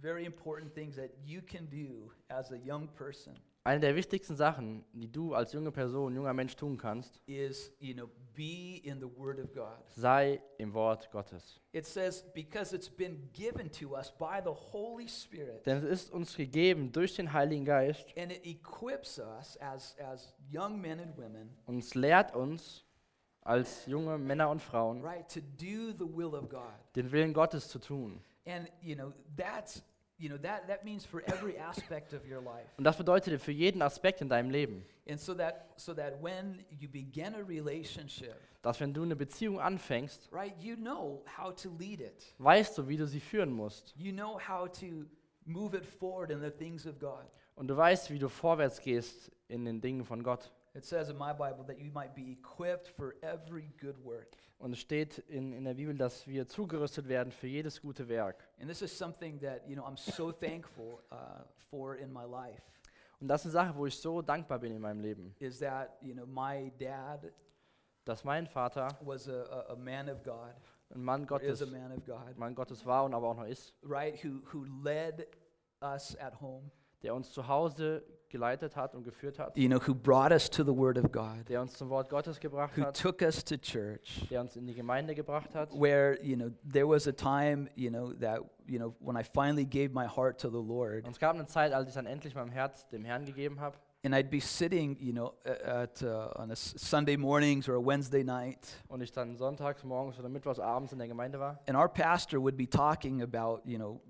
[0.00, 4.84] very important things that you can do as a young person Eine der wichtigsten Sachen,
[4.92, 9.06] die du als junge Person, junger Mensch tun kannst, is, you know, be in the
[9.16, 9.78] Word of God.
[9.94, 11.60] sei im Wort Gottes.
[11.72, 16.10] It says, because it's been given to us by the Holy Spirit, Denn es ist
[16.10, 21.16] uns gegeben durch den Heiligen Geist and it equips us as, as young men and
[21.16, 22.84] women, und es lehrt uns
[23.42, 26.72] als junge Männer und Frauen, right, to do the will of God.
[26.96, 28.20] den Willen Gottes zu tun.
[28.44, 29.84] And, you know, that's,
[30.22, 32.68] you know, that, that means for every aspect of your life.
[32.78, 36.64] Und das bedeutet für jeden Aspekt in deinem Leben, And so that, so that when
[36.70, 41.70] you begin a relationship, dass wenn du eine Beziehung anfängst, right, you know how to
[41.76, 42.34] lead it.
[42.38, 43.94] weißt du, wie du sie führen musst.
[43.96, 45.06] You know how to
[45.44, 47.26] move it forward in the things of God.
[47.56, 50.52] Und du weißt, wie du vorwärts gehst in den Dingen von Gott.
[50.74, 54.36] It says in my Bible that you might be equipped for every good work.
[54.62, 58.48] Und es steht in, in der Bibel, dass wir zugerüstet werden für jedes gute Werk.
[58.60, 62.62] And this is something that, you know, I'm so thankful uh, for in my life.
[63.18, 65.98] Und das ist eine Sache, wo ich so dankbar bin in meinem Leben, is that,
[66.00, 67.32] you know, my dad
[68.04, 70.54] dass mein Vater was a, a, a man of God,
[70.94, 73.36] ein Mann or is Gottes, a man of God, Mann Gottes war und aber auch
[73.36, 75.26] noch ist, right, who, who led
[75.80, 76.70] us at home,
[77.02, 80.64] der uns zu Hause geleitet hat und geführt hat, you know, who brought us to
[80.64, 83.56] the Word of God, der uns zum Wort Gottes gebracht who hat, took us to
[83.56, 85.70] church, der uns in die Gemeinde gebracht hat.
[85.72, 89.64] where, you know, there was a time, you know, that, you know, when I finally
[89.64, 92.34] gave my heart to the Lord, Und es gab eine Zeit, als ich dann endlich
[92.34, 93.76] mein Herz dem Herrn gegeben habe.
[94.04, 98.24] and I'd be sitting, you know, at, uh, on a Sunday mornings or a Wednesday
[98.24, 101.60] night, Und ich dann sonntags morgens oder mittwochs abends in der Gemeinde war.
[101.68, 104.00] and our pastor would be talking about, you know,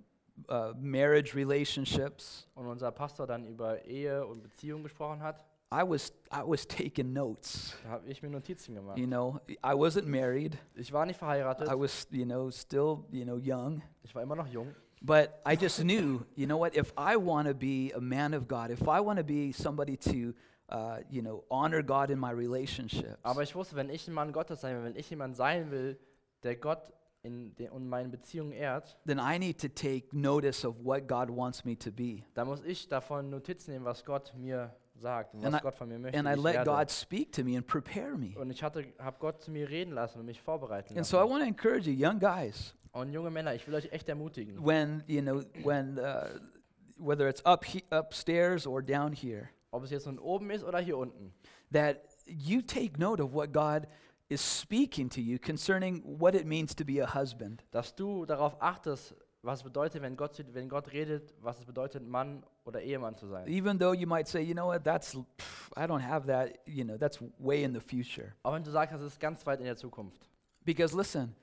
[0.49, 2.49] uh, marriage relationships.
[2.55, 5.45] Und unser Pastor dann über Ehe und Beziehung gesprochen hat.
[5.73, 7.75] I was, I was taking notes.
[7.83, 8.99] Da habe ich mir Notizen gemacht.
[8.99, 10.59] You know, I wasn't married.
[10.75, 11.67] Ich war nicht verheiratet.
[11.67, 13.83] I was, you know, still, you know, young.
[14.03, 14.75] Ich war immer noch jung.
[15.01, 18.47] But I just knew, you know what, if I want to be a man of
[18.47, 20.35] God, if I want to be somebody to
[20.69, 24.33] uh, you know, honor God in my relationships, Aber ich wusste, wenn ich ein Mann
[24.33, 25.99] Gottes sein will, wenn ich jemand sein will,
[26.43, 30.77] der Gott in den, und meinen Beziehungen ehrt, then I need to take notice of
[30.85, 32.25] what God wants me to be.
[32.35, 35.75] dann muss ich davon Notiz nehmen, was Gott mir sagt und And was I- Gott
[35.77, 36.19] von mir möchte.
[36.19, 36.71] And wie I ich let werde.
[36.71, 38.37] God speak to me and prepare me.
[38.39, 38.85] Und ich habe
[39.19, 41.31] Gott zu mir reden lassen und mich vorbereiten And so I lassen.
[41.31, 45.03] want to encourage you, young guys, Und junge Männer, ich will euch echt ermutigen, when,
[45.07, 46.27] you know, when, uh,
[46.99, 50.79] whether it's up he- upstairs or down here, ob es jetzt nun oben ist oder
[50.81, 51.33] hier unten,
[51.73, 53.87] that you take note of what God
[54.29, 57.63] is speaking to you concerning what it means to be a husband.
[57.71, 62.45] dass du darauf achtest, was bedeutet, wenn Gott, wenn Gott redet, was es bedeutet, Mann
[62.65, 63.47] oder Ehemann zu sein.
[63.49, 66.85] Even though you might say, you know what, that's, pff, I don't have that, you
[66.85, 68.35] know, that's way in the future.
[68.45, 70.29] Auch wenn du sagst, das ist ganz weit in der Zukunft.
[70.65, 71.35] Because listen,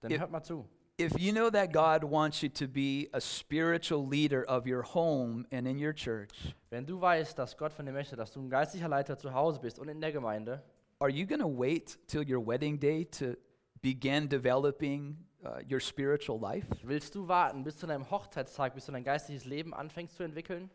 [0.00, 0.18] Dann Ja.
[0.18, 0.68] hört mal zu.
[0.98, 5.46] if you know that God wants you to be a spiritual leader of your home
[5.52, 8.50] and in your church, Wenn du weißt, dass Gott von dir möchte, dass du ein
[8.50, 10.60] geistlicher Leiter zu Hause bist und in der Gemeinde,
[11.00, 13.36] are you going to wait till your wedding day to
[13.82, 16.66] begin developing uh, your spiritual life?
[16.82, 20.70] willst du warten bis zu deinem Hochzeitstag, bis du dein geistliches Leben anfängst zu entwickeln?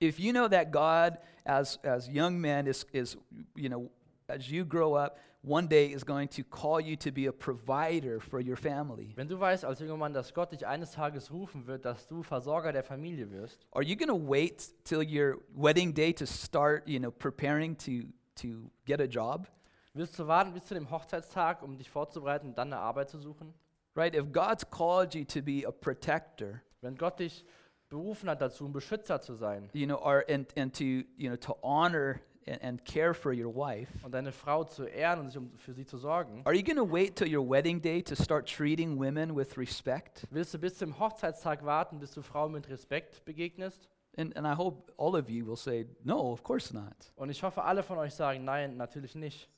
[0.00, 3.16] If you know that God, as, as young men, is, is,
[3.54, 3.90] you know,
[4.28, 8.18] as you grow up, one day is going to call you to be a provider
[8.18, 11.66] for your family, Wenn du weißt als junger Mann, dass Gott dich eines Tages rufen
[11.66, 15.92] wird, dass du Versorger der Familie wirst, are you going to wait till your wedding
[15.92, 19.48] day to start, you know, preparing to, to get a job?
[19.94, 23.18] Willst du warten bis zu dem Hochzeitstag, um dich vorzubereiten und dann eine Arbeit zu
[23.18, 23.54] suchen?
[23.96, 24.14] Right?
[24.14, 27.44] If God's called you to be a protector, Wenn Gott dich
[27.88, 31.36] berufen hat dazu, ein Beschützer zu sein you know, or, and, and to, you know,
[31.36, 35.38] to honor and, and care for your wife, und deine Frau zu ehren und sich
[35.38, 38.16] um, für sie zu sorgen, are you going to wait till your wedding day to
[38.16, 40.26] start treating women with respect?
[40.30, 43.88] willst du bis zum Hochzeitstag warten, bis du Frauen mit Respekt begegnest?
[44.16, 47.12] And, and I hope all of you will say, no, of course not.
[47.16, 49.48] Und ich hoffe, alle von euch sagen, nein, natürlich nicht.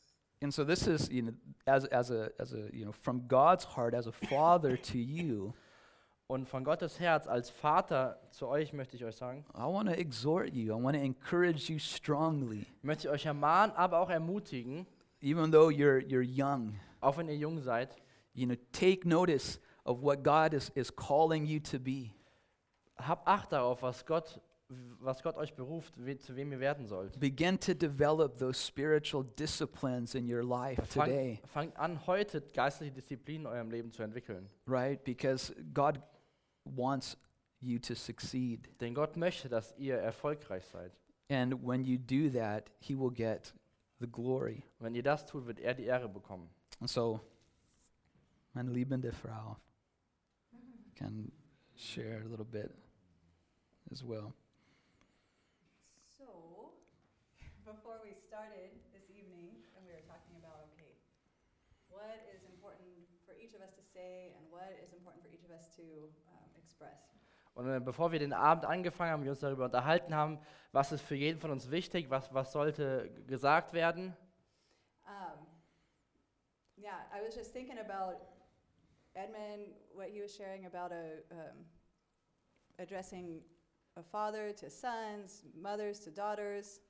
[0.42, 1.32] And so this is, you know,
[1.66, 5.54] as, as, a, as a, you know, from God's heart, as a father to you,
[6.28, 9.94] Und von Gottes Herz als Vater zu euch möchte ich euch sagen, I want to
[9.94, 10.76] exhort you.
[10.76, 14.88] I want to encourage you strongly, möchte ich euch ermahnen, aber auch ermutigen,
[15.22, 17.96] even though you're, you're young, auch wenn ihr jung seid,
[18.34, 22.10] you know, take notice of what God is, is calling you to be.
[22.98, 24.40] habt Acht darauf, was Gott,
[25.00, 27.18] was Gott euch beruft, we, zu wem ihr werden sollt.
[27.20, 33.46] Begin to develop those spiritual disciplines in your life today, Fangt, an, heute geistliche Disziplinen
[33.46, 34.48] in eurem Leben zu entwickeln.
[34.66, 35.02] right?
[35.04, 36.00] Because God
[36.64, 37.16] wants
[37.60, 38.68] you to succeed.
[38.80, 40.92] Denn Gott möchte, dass ihr erfolgreich seid.
[41.28, 43.54] And when you do that, He will get
[44.00, 44.62] the glory.
[44.80, 46.48] Wenn ihr das tut, wird er die Ehre bekommen.
[46.80, 47.20] Und so,
[48.52, 49.56] meine liebende Frau
[50.94, 51.30] can
[51.74, 52.70] share a little bit
[53.92, 54.32] as well.
[56.16, 56.72] So,
[57.64, 60.96] before we started this evening, and we were talking about, okay,
[61.88, 62.88] what is important
[63.26, 63.84] for each of us to say and what is important for each of us to
[63.84, 63.85] um, express.
[67.54, 70.38] Und äh, bevor wir den Abend angefangen haben, wir uns darüber unterhalten haben,
[70.72, 74.14] was ist für jeden von uns wichtig, was, was sollte gesagt werden,
[75.06, 75.46] Um,
[76.76, 78.16] yeah, I was just thinking about
[79.14, 81.64] Edmund, what he was sharing about a, um,
[82.78, 83.40] addressing
[83.96, 86.82] a father to sons, mothers to daughters.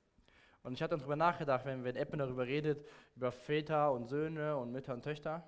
[0.63, 4.71] Und ich hatte darüber nachgedacht, wenn, wenn Eppen darüber redet, über Väter und Söhne und
[4.71, 5.43] Mütter und Töchter.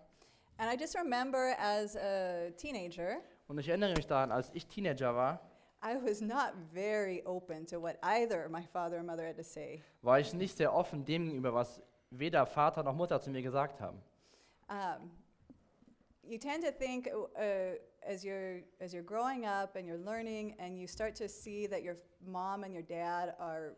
[0.59, 5.15] And I just remember as a teenager, Und ich erinnere mich daran, als ich Teenager
[5.15, 5.39] war,
[5.81, 9.81] I was not very open to what either my father or mother had to say.
[10.01, 13.79] war ich nicht sehr offen dem gegenüber, was weder Vater noch Mutter zu mir gesagt
[13.79, 14.01] haben.
[14.69, 15.09] Um,
[16.23, 20.77] you tend to think uh, as you're as you're growing up and you're learning and
[20.77, 23.77] you start to see that your mom and your dad are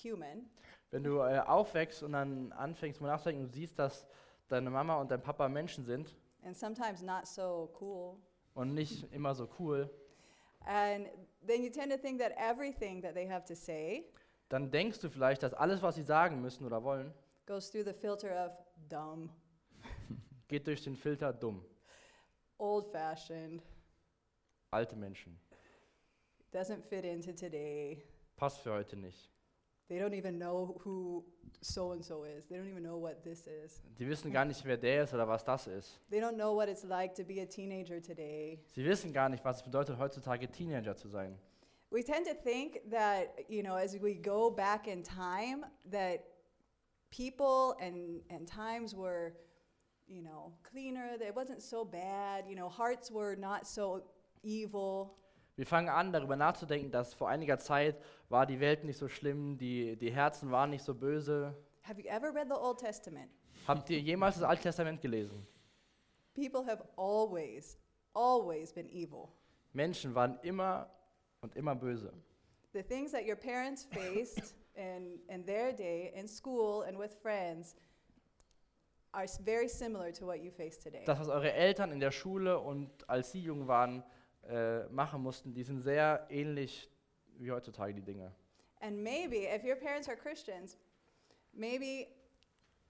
[0.00, 0.48] human.
[0.92, 4.06] Wenn du äh, aufwächst und dann anfängst, mal nachzudenken und siehst, dass
[4.52, 8.16] deine Mama und dein Papa Menschen sind and sometimes not so cool.
[8.54, 9.88] und nicht immer so cool,
[10.64, 11.08] And
[11.44, 14.04] then you tend to think that everything that they have to say
[14.48, 17.12] dann denkst du vielleicht, dass alles, was sie sagen müssen oder wollen,
[17.46, 18.52] goes through the filter of
[18.88, 19.30] dumb,
[20.48, 21.64] geht durch den Filter dumm.
[22.58, 23.62] old fashioned,
[24.70, 25.38] Alte Menschen.
[26.52, 28.02] doesn't fit into today.
[28.36, 29.30] Passt für heute nicht.
[29.88, 31.24] They don't even know who
[31.60, 32.46] so and so is.
[32.46, 33.82] They don't even know what this is.
[33.98, 36.00] Die wissen gar nicht, wer der ist oder was das ist.
[36.10, 38.60] They don't know what it's like to be a teenager today.
[38.74, 41.38] Sie wissen gar nicht, was es bedeutet, heutzutage Teenager zu sein.
[41.90, 46.24] We tend to think that, you know, as we go back in time, that
[47.10, 49.34] people and, and times were,
[50.08, 54.04] you know, cleaner, that it wasn't so bad, you know, hearts were not so
[54.42, 55.16] evil.
[55.56, 59.58] Wir fangen an, darüber nachzudenken, dass vor einiger Zeit war die Welt nicht so schlimm,
[59.58, 61.54] die, die Herzen waren nicht so böse.
[61.82, 63.30] Have you ever read the Old Testament?
[63.66, 65.46] Habt ihr jemals das Alte Testament gelesen?
[66.34, 67.78] People have always,
[68.14, 69.28] always been evil.
[69.74, 70.88] Menschen waren immer
[71.42, 72.12] und immer böse.
[72.72, 77.76] The things that your parents faced in, in their day, in school and with friends,
[79.12, 81.04] are very similar to what you face today.
[81.04, 84.02] Das, was eure Eltern in der Schule und als sie jung waren,
[84.48, 86.90] äh, machen mussten, die sind sehr ähnlich
[87.38, 88.32] wie heutzutage die Dinge.
[88.80, 90.76] And maybe, if your parents are Christians,
[91.52, 92.08] maybe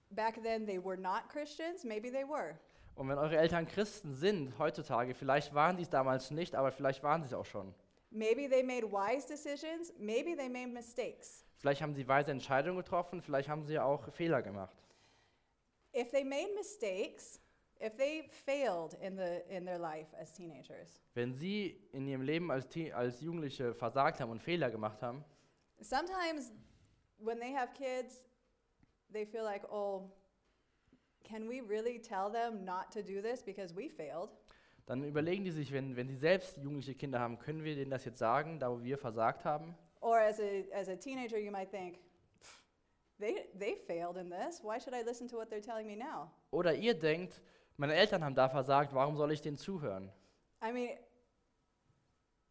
[0.09, 2.57] back then they were not Christians, maybe they were.
[2.95, 7.01] Und wenn eure Eltern Christen sind heutzutage, vielleicht waren sie es damals nicht, aber vielleicht
[7.03, 7.73] waren sie es auch schon.
[8.11, 11.43] Maybe they made wise decisions, maybe they made mistakes.
[11.57, 14.75] Vielleicht haben sie weise Entscheidungen getroffen, vielleicht haben sie auch Fehler gemacht.
[15.95, 17.39] If they made mistakes,
[17.83, 22.51] if they failed in, the, in their life as teenagers, Wenn sie in ihrem Leben
[22.51, 25.23] als, Te- als Jugendliche versagt haben und Fehler gemacht haben,
[25.81, 26.51] sometimes
[27.19, 28.25] when they have kids,
[29.11, 30.09] they feel like, oh,
[31.23, 34.29] can we really tell them not to do this because we failed?
[34.85, 38.03] dann überlegen die sich, wenn, wenn sie selbst jugendliche Kinder haben, können wir denen das
[38.03, 39.75] jetzt sagen, da wo wir versagt haben?
[40.01, 41.99] Or as a, as a teenager, you might think,
[42.41, 42.61] "Pff,
[43.17, 44.61] they, they failed in this.
[44.61, 46.29] Why should I listen to what they're telling me now?
[46.51, 47.41] Oder ihr denkt,
[47.77, 50.11] meine Eltern haben da versagt, warum soll ich denen zuhören?
[50.61, 50.89] I mean,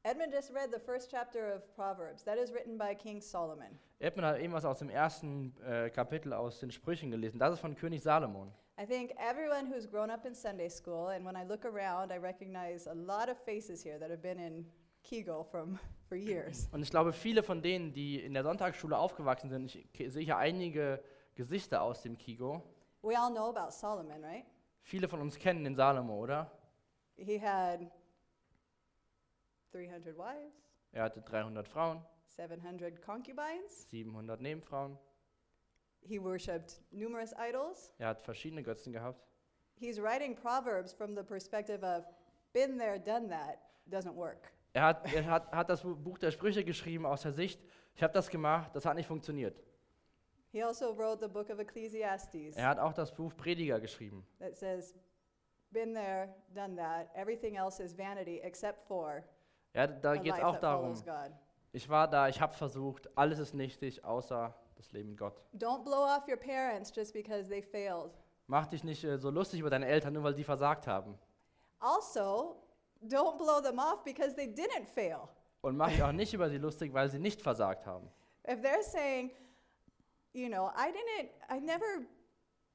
[0.05, 2.25] Edmund just read the first chapter of Proverbs.
[2.25, 3.79] That is written by King Solomon.
[4.01, 7.39] Edmund hat eben was aus dem ersten äh, Kapitel aus den Sprüchen gelesen.
[7.39, 8.53] Das ist von König Salomon.
[8.81, 12.19] I think everyone who's grown up in Sunday school, and when I look around, I
[12.19, 14.67] recognize a lot of faces here that have been in
[15.05, 16.69] Kegel from, for years.
[16.73, 20.37] Und ich glaube, viele von denen, die in der Sonntagsschule aufgewachsen sind, ich sehe hier
[20.37, 21.01] einige
[21.37, 22.61] Gesichter aus dem Kigo.
[23.03, 24.45] We all know about Solomon, right?
[24.83, 26.51] Viele von uns kennen den Salomo, oder?
[27.17, 27.91] He had
[29.73, 30.53] 300 wives,
[30.93, 33.89] Er hatte 300 Frauen, 700 concubines.
[33.91, 34.99] 700 Nebenfrauen.
[36.01, 37.93] He worshipped numerous idols.
[37.99, 39.25] Er hat verschiedene Götzen gehabt.
[39.77, 42.05] He's writing Proverbs from the perspective of,
[42.53, 44.53] been there, done that, doesn't work.
[44.75, 47.61] Er hat, er hat, hat das Buch der Sprüche geschrieben aus der Sicht,
[47.95, 49.61] ich habe das gemacht, das hat nicht funktioniert.
[50.53, 54.27] He also wrote the book of Ecclesiastes Er hat auch das Buch Prediger geschrieben.
[54.39, 54.95] that says,
[55.71, 59.25] been there, done that, everything else is vanity except for
[59.75, 60.95] Ja, da geht es auch darum,
[61.75, 65.43] ich war da, ich habe versucht, alles ist nichtig, außer das Leben mit Gott.
[65.55, 68.13] Don't blow off your parents just because they failed.
[68.47, 71.19] Mach dich nicht äh, so lustig über deine Eltern, nur weil sie versagt haben.
[71.79, 72.63] Also,
[73.03, 75.29] don't blow them off because they didn't fail.
[75.63, 78.11] Und mach dich auch nicht über sie lustig, weil sie nicht versagt haben.
[78.47, 79.31] If they're saying,
[80.35, 82.07] you know, I didn't, I never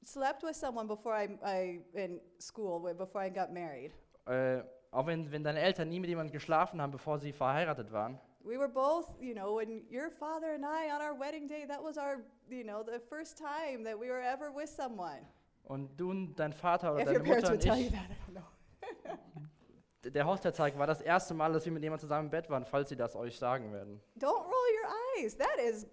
[0.04, 3.92] slept with someone before I, I in school, before I got married.
[4.26, 8.20] Äh, auch wenn, wenn deine Eltern nie mit jemandem geschlafen haben, bevor sie verheiratet waren.
[8.44, 11.84] We were both, you know, when your father and I on our wedding day, that
[11.84, 15.26] was our, you know, the first time that we were ever with someone.
[15.64, 17.90] Und du und dein Vater oder if deine your parents Mutter would und tell you
[17.90, 20.10] that, I don't know.
[20.10, 22.88] der Hochzeitstag war das erste Mal, dass wir mit jemandem zusammen im Bett waren, falls
[22.88, 24.00] sie das euch sagen werden.
[24.18, 25.36] Don't roll your eyes.
[25.36, 25.86] That is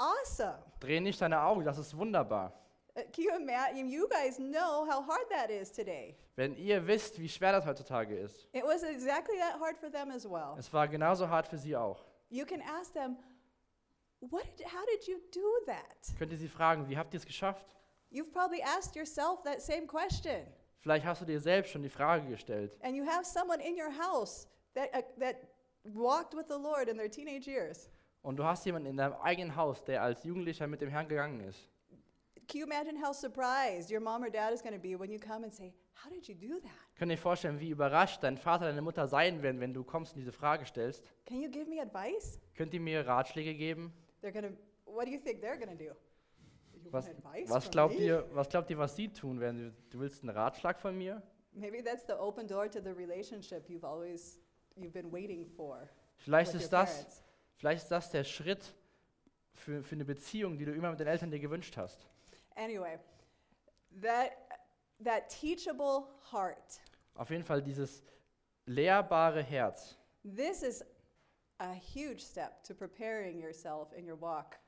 [0.00, 0.58] awesome.
[0.80, 2.52] Dreh nicht deine Augen, das ist wunderbar.
[2.96, 3.88] Uh, can you imagine?
[3.88, 6.16] You guys know how hard that is today.
[6.36, 8.48] Wenn ihr wisst, wie schwer das heutzutage ist.
[8.52, 10.56] It was exactly that hard for them as well.
[10.58, 12.04] Es war genauso hart für sie auch.
[12.30, 13.16] You can ask them,
[14.20, 16.18] what did, how did you do that?
[16.18, 17.76] Könnt ihr sie fragen, wie habt ihr es geschafft?
[18.10, 20.46] You've probably asked yourself that same question.
[20.80, 22.76] Vielleicht hast du dir selbst schon die Frage gestellt.
[22.82, 25.36] And you have someone in your house that, uh, that
[25.84, 27.88] walked with the Lord in their teenage years.
[28.22, 31.40] Und du hast jemanden in deinem eigenen Haus, der als Jugendlicher mit dem Herrn gegangen
[31.40, 31.68] ist.
[32.48, 35.18] Can you imagine how surprised your mom or dad is going to be when you
[35.20, 36.70] come and say, How did you do that?
[36.96, 40.20] Könnt ihr vorstellen, wie überrascht dein Vater, deine Mutter sein werden, wenn du kommst und
[40.20, 41.04] diese Frage stellst?
[41.26, 42.40] Can you give me advice?
[42.56, 43.92] Könnt ihr mir Ratschläge geben?
[44.22, 45.94] They're going to, what do you think they're going to do?
[46.82, 47.10] You Was,
[47.48, 48.04] was, glaubt me?
[48.04, 49.76] ihr, was glaubt ihr, was sie tun werden?
[49.90, 51.22] Du willst einen Ratschlag von mir?
[51.52, 54.40] Maybe that's the open door to the relationship you've always,
[54.76, 55.86] you've been waiting for.
[56.16, 57.24] Vielleicht ist, das, parents.
[57.60, 58.74] Vielleicht ist das der Schritt
[59.54, 62.06] für, für eine Beziehung, die du immer mit den Eltern dir gewünscht hast.
[62.56, 62.98] Anyway,
[64.02, 64.32] that,
[65.04, 66.80] that teachable heart,
[67.14, 68.02] Auf jeden Fall dieses
[68.66, 69.96] lehrbare Herz.
[70.24, 70.82] this is
[71.58, 74.58] a huge step to preparing yourself in your walk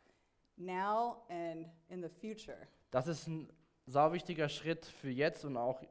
[0.58, 2.68] now and in the future.
[2.90, 3.50] Das ist ein
[3.86, 5.82] sau wichtiger Schritt für jetzt und auch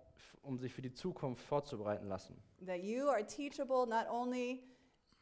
[0.43, 2.39] um sich für die Zukunft vorzubereiten lassen.
[2.65, 4.63] That you are teachable not only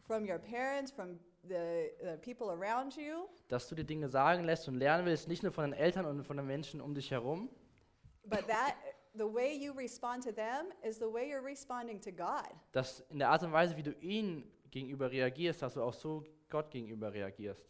[0.06, 4.68] from your parents, from the, the people around you, Dass du dir Dinge sagen lässt
[4.68, 7.50] und lernen willst, nicht nur von den Eltern und von den Menschen um dich herum,
[8.26, 8.76] but that
[9.16, 12.50] the way you respond to them is the way you're responding to God.
[12.72, 16.24] dass in der Art und Weise, wie du ihnen gegenüber reagierst, dass du auch so
[16.50, 17.66] Gott gegenüber reagierst.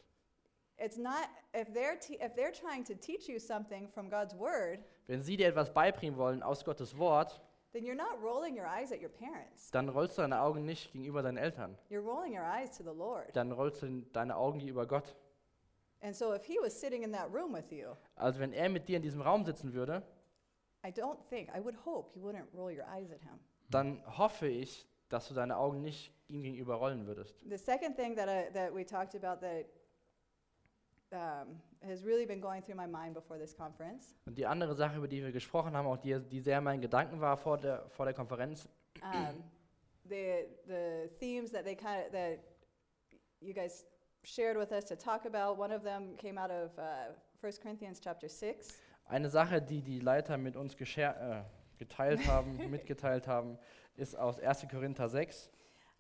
[0.78, 5.22] It's not if they're if they're trying to teach you something from God's word, Wenn
[5.22, 7.42] sie dir etwas beibringen wollen aus Gottes Wort,
[7.72, 9.70] then you're not rolling your eyes at your parents.
[9.72, 11.78] dann rollst du deine Augen nicht gegenüber deinen Eltern.
[11.90, 13.36] You're rolling your eyes to the Lord.
[13.36, 15.16] Dann rollst du deine Augen gegenüber Gott.
[16.02, 18.88] And so if he was sitting in that room with you, Also wenn er mit
[18.88, 20.02] dir in diesem Raum sitzen würde,
[20.86, 23.40] I don't think, I would hope you wouldn't roll your eyes at him.
[23.70, 27.36] dann hoffe ich, dass du deine Augen nicht ihm gegenüber rollen würdest.
[27.50, 29.66] The second thing that, I, that we talked about that
[31.12, 34.98] um, has really been going through my mind before this conference Und die andere Sache,
[34.98, 38.06] über die wir gesprochen haben, auch die, die sehr mein Gedanken war vor der, vor
[38.06, 38.68] der Konferenz,
[39.02, 39.44] um,
[40.08, 42.40] the the themes that they kind of that
[43.40, 43.86] you guys
[44.24, 45.58] shared with us to talk about.
[45.58, 48.78] One of them came out of uh, 1 Corinthians chapter six,
[49.10, 51.42] eine Sache, die die Leiter mit uns äh,
[51.78, 53.58] geteilt haben, mitgeteilt haben,
[53.96, 54.68] ist aus 1.
[54.70, 55.50] Korinther 6.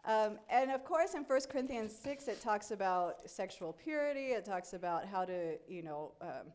[0.10, 4.28] um, and of course in 1 Corinthians six it talks about sexual purity.
[4.39, 6.51] It talks about how to you know um,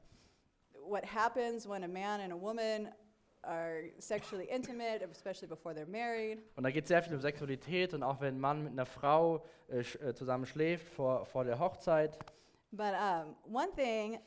[0.93, 2.89] what happens when a man and a woman
[3.47, 6.39] are sexually intimate, especially before they're married.
[6.57, 9.45] Und da geht sehr viel um Sexualität und auch wenn ein Mann mit einer Frau
[9.69, 12.19] äh, sch- äh, zusammen schläft vor, vor der Hochzeit.
[12.73, 14.19] But um, one thing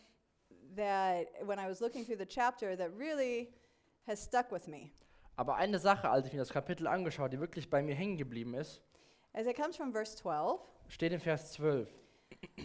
[0.76, 3.50] that when I was looking through the chapter that really
[4.08, 4.92] has stuck with me
[5.36, 8.54] Aber eine Sache, als ich mir das Kapitel angeschaut, die wirklich bei mir hängen geblieben
[8.56, 8.82] ist,
[9.38, 10.60] as it comes from verse 12,
[10.90, 11.88] steht in Vers 12.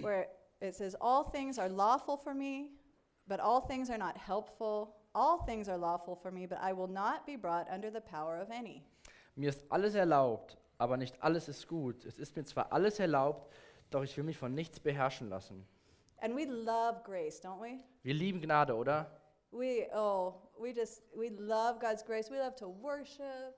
[0.01, 0.29] where
[0.61, 2.71] it says, All things are lawful for me,
[3.29, 4.97] but all things are not helpful.
[5.15, 8.39] All things are lawful for me, but I will not be brought under the power
[8.39, 8.83] of any.
[9.37, 12.07] Mir ist alles erlaubt, aber nicht alles ist gut.
[12.07, 13.53] Es ist mir zwar alles erlaubt,
[13.91, 15.67] doch ich will mich von nichts beherrschen lassen.
[16.23, 17.81] And we love grace, don't we?
[18.03, 19.11] Wir lieben Gnade, oder?
[19.51, 22.31] We, oh, we just, we love God's grace.
[22.31, 23.55] We love to worship.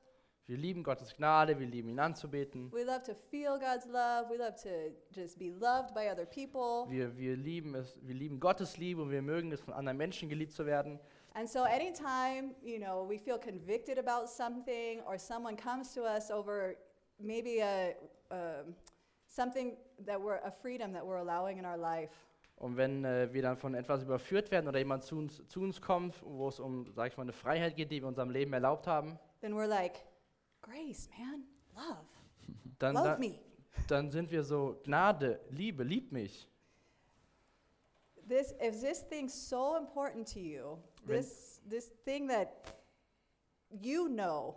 [0.46, 2.70] Wir lieben Gottes Gnade, wir lieben ihn anzubeten.
[2.70, 4.28] We love to feel God's love.
[4.28, 6.84] We love to just be loved by other people.
[6.90, 10.28] Wir, wir, lieben es, wir lieben Gottes Liebe und wir mögen es, von anderen Menschen
[10.28, 11.00] geliebt zu werden.
[11.32, 16.30] And so anytime, you know, we feel convicted about something or someone comes to us
[16.30, 16.76] over
[17.18, 17.94] maybe a,
[18.30, 18.74] um,
[19.26, 22.10] something that we're, a freedom that we're allowing in our life,
[22.56, 25.80] Und wenn äh, wir dann von etwas überführt werden oder jemand zu uns, zu uns
[25.80, 28.52] kommt, wo es um, sag ich mal, eine Freiheit geht, die wir in unserem Leben
[28.52, 30.04] erlaubt haben, then we're like,
[30.64, 31.44] grace, man,
[31.76, 32.06] love,
[32.78, 33.38] dann, love dann, me.
[33.88, 36.48] dann sind wir so, Gnade, Liebe, lieb mich.
[38.26, 40.78] This, is this thing so important to you?
[41.06, 42.48] This, this thing that
[43.82, 44.56] you know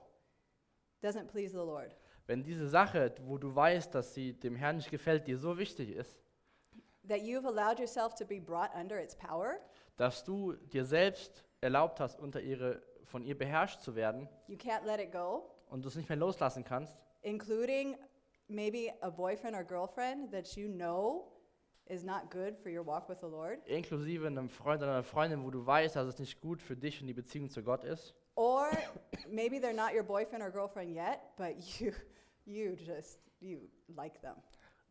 [1.03, 1.93] doesn't please the Lord.
[2.27, 5.89] Wenn diese Sache, wo du weißt, dass sie dem Herrn nicht gefällt, dir so wichtig
[5.89, 6.17] ist,
[7.07, 9.59] That you've allowed yourself to be brought under its power.
[9.97, 14.85] dass du dir selbst erlaubt hast, unter ihre, von ihr beherrscht zu werden You can't
[14.85, 15.49] let it go.
[15.69, 17.95] Und du es nicht mehr loslassen kannst, including
[18.47, 21.31] maybe a boyfriend or girlfriend that you know
[21.85, 25.43] is not good for your walk with the Lord, inklusive einem Freund oder einer Freundin,
[25.43, 28.13] wo du weißt, dass es nicht gut für dich und die Beziehung zu Gott ist.
[28.35, 28.69] or
[29.31, 31.91] maybe they're not your boyfriend or girlfriend yet, but you
[32.45, 33.59] you just you
[33.95, 34.35] like them.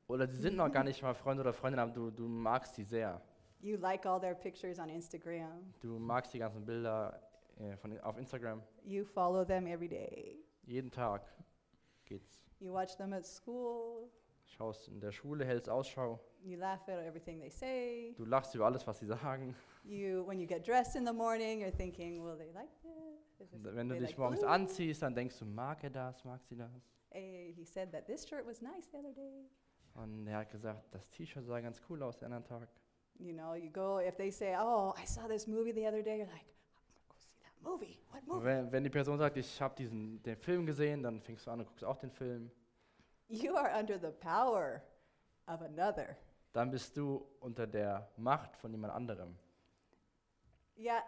[0.08, 2.84] Oder sie sind noch gar nicht mal Freunde oder Freundinnen, aber du, du magst sie
[2.84, 3.20] sehr.
[3.60, 5.72] You like all their pictures on Instagram.
[5.80, 7.20] Du magst die ganzen Bilder
[7.58, 8.62] äh, von, auf Instagram.
[8.84, 10.38] You follow them every day.
[10.66, 11.22] Jeden Tag
[12.04, 12.44] geht's.
[12.60, 14.10] You watch them at school.
[14.44, 16.20] Schaust in der Schule, hältst Ausschau.
[16.42, 18.14] You laugh at everything they say.
[18.16, 19.54] Du lachst über alles, was sie sagen.
[19.84, 22.92] You when you get dressed in the morning, you're thinking, will they like this?
[23.40, 24.48] Is this- Wenn du dich like morgens blue?
[24.50, 26.70] anziehst, dann denkst du, mag er das, mag sie das?
[27.10, 29.48] Hey, he said that this shirt was nice the other day.
[29.94, 32.68] Und er hat gesagt, das T-Shirt sah ganz cool aus den anderen Tag.
[33.18, 36.18] You know, you go, if they say, oh, I saw this movie the other day,
[36.18, 36.54] you're like,
[37.66, 37.98] movie.
[38.12, 38.44] What movie?
[38.44, 41.60] wenn, wenn die Person sagt, ich habe diesen den Film gesehen, dann fängst du an
[41.60, 42.50] und guckst auch den Film.
[43.28, 44.82] You are under the power
[45.46, 46.16] of another.
[46.52, 49.36] Dann bist du unter der Macht von jemand anderem.
[50.78, 51.02] Yeah,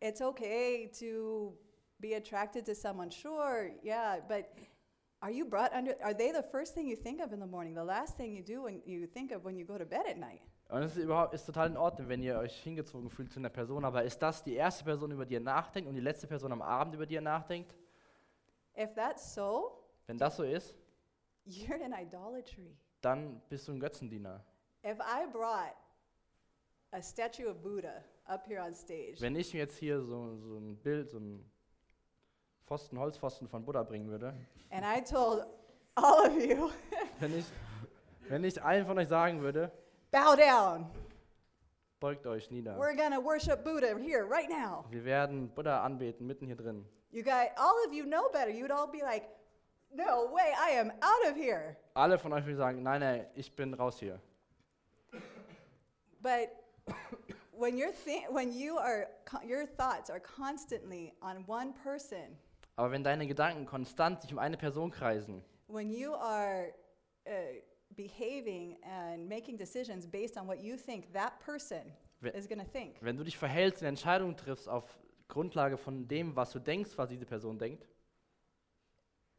[0.00, 1.56] it's okay to
[2.00, 4.54] be attracted to someone, sure, yeah, but
[5.20, 7.74] are you brought under, are they the first thing you think of in the morning,
[7.74, 10.18] the last thing you do when you think of when you go to bed at
[10.18, 10.42] night?
[10.68, 13.48] Und es ist überhaupt ist total in Ordnung, wenn ihr euch hingezogen fühlt zu einer
[13.48, 16.52] Person, aber ist das die erste Person, über die ihr nachdenkt und die letzte Person
[16.52, 17.74] am Abend, über die ihr nachdenkt?
[18.76, 20.76] If that's so, Wenn das so ist,
[21.46, 22.76] you're in idolatry.
[23.00, 24.44] dann bist du ein Götzendiener.
[24.84, 25.74] If I brought
[26.90, 30.58] a statue of Buddha up here on stage, Wenn ich mir jetzt hier so, so
[30.58, 31.50] ein Bild, so ein
[32.66, 34.34] Pfosten, Holzpfosten von Buddha bringen würde,
[34.70, 35.46] and I told
[35.94, 36.68] all of you,
[37.20, 37.46] wenn ich,
[38.28, 39.72] wenn ich allen von euch sagen würde,
[40.10, 40.86] bow down.
[42.00, 42.76] beugt euch nieder.
[42.76, 44.84] We're to worship Buddha here right now.
[44.90, 46.84] Wir werden Buddha anbeten, mitten hier drin.
[47.10, 48.50] You guys, all of you know better.
[48.50, 49.28] You'd all be like,
[49.94, 51.76] no way, I am out of here.
[51.94, 54.20] Alle von euch würden sagen, nein, nein, ich bin raus hier.
[56.20, 56.50] But
[57.52, 57.92] when you're
[58.30, 59.08] when you are
[59.44, 62.36] your thoughts are constantly on one person,
[62.76, 66.72] Aber wenn deine Gedanken konstant sich um eine Person kreisen, when you are
[67.26, 67.30] uh,
[67.98, 72.70] behaving and making decisions based on what you think that person Wenn- is going to
[72.70, 76.96] think, wenn du dich verhältst und Entscheidungen triffst auf Grundlage von dem, was du denkst,
[76.96, 77.86] was diese Person denkt,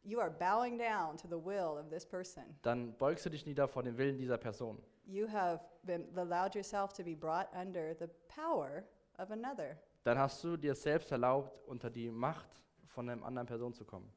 [0.02, 2.44] you are bowing down to the will of this person.
[2.62, 4.78] dann beugst du dich nieder vor dem Willen dieser Person.
[5.06, 8.84] You have been allowed yourself to be brought under the power
[9.18, 9.76] of another.
[10.04, 12.48] Dann hast du dir selbst erlaubt, unter die Macht
[12.86, 14.10] von einer anderen Person zu kommen.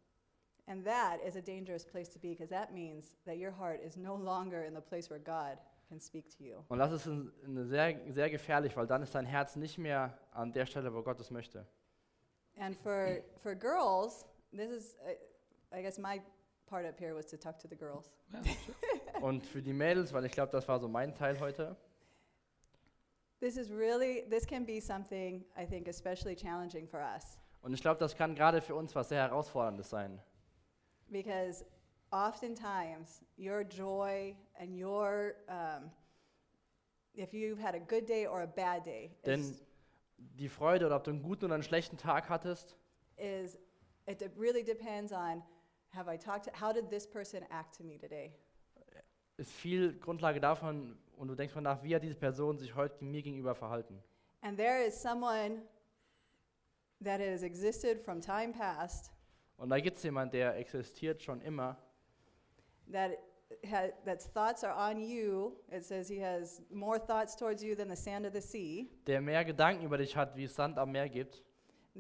[0.66, 3.98] And that is a dangerous place to be because that means that your heart is
[3.98, 5.58] no longer in the place where God
[5.90, 6.64] can speak to you.
[6.70, 10.18] Und das ist ein- eine sehr, sehr gefährlich, weil dann ist dein Herz nicht mehr
[10.32, 11.66] an der Stelle, wo Gott es möchte.
[12.58, 16.22] And for for girls, this is uh, I guess my
[16.66, 18.12] part up here was to talk to the girls.
[19.22, 21.76] Und für die Mädels, weil ich glaube, das war so mein Teil heute,
[23.40, 27.82] This is really this can be something I think especially challenging for us und ich
[27.82, 30.22] glaube, das kann gerade für uns was sehr Herausforderndes sein.
[31.12, 31.64] Because
[32.12, 35.92] oftentimes your joy and your um,
[37.16, 39.64] if you've had a good day or a bad day Denn is,
[40.18, 42.78] die Freude oder ob du einen guten oder einen schlechten Tag hattest,
[43.18, 43.58] is
[44.08, 45.44] it de- really depends on
[45.90, 48.34] have I talked to, how did this person act to me today?
[49.38, 53.04] ist viel Grundlage davon und du denkst mal nach, wie hat diese Person sich heute
[53.04, 54.02] mir gegenüber verhalten.
[54.42, 55.62] And there is someone
[57.04, 59.13] that has existed from time past
[59.64, 61.78] Und da gibt es jemanden, der existiert schon immer,
[62.92, 63.12] that
[63.66, 65.56] ha, that's thoughts are on you.
[65.72, 68.90] It says he has more thoughts towards you than the sand of the sea.
[69.08, 71.42] der mehr Gedanken über dich hat, wie es Sand am Meer gibt,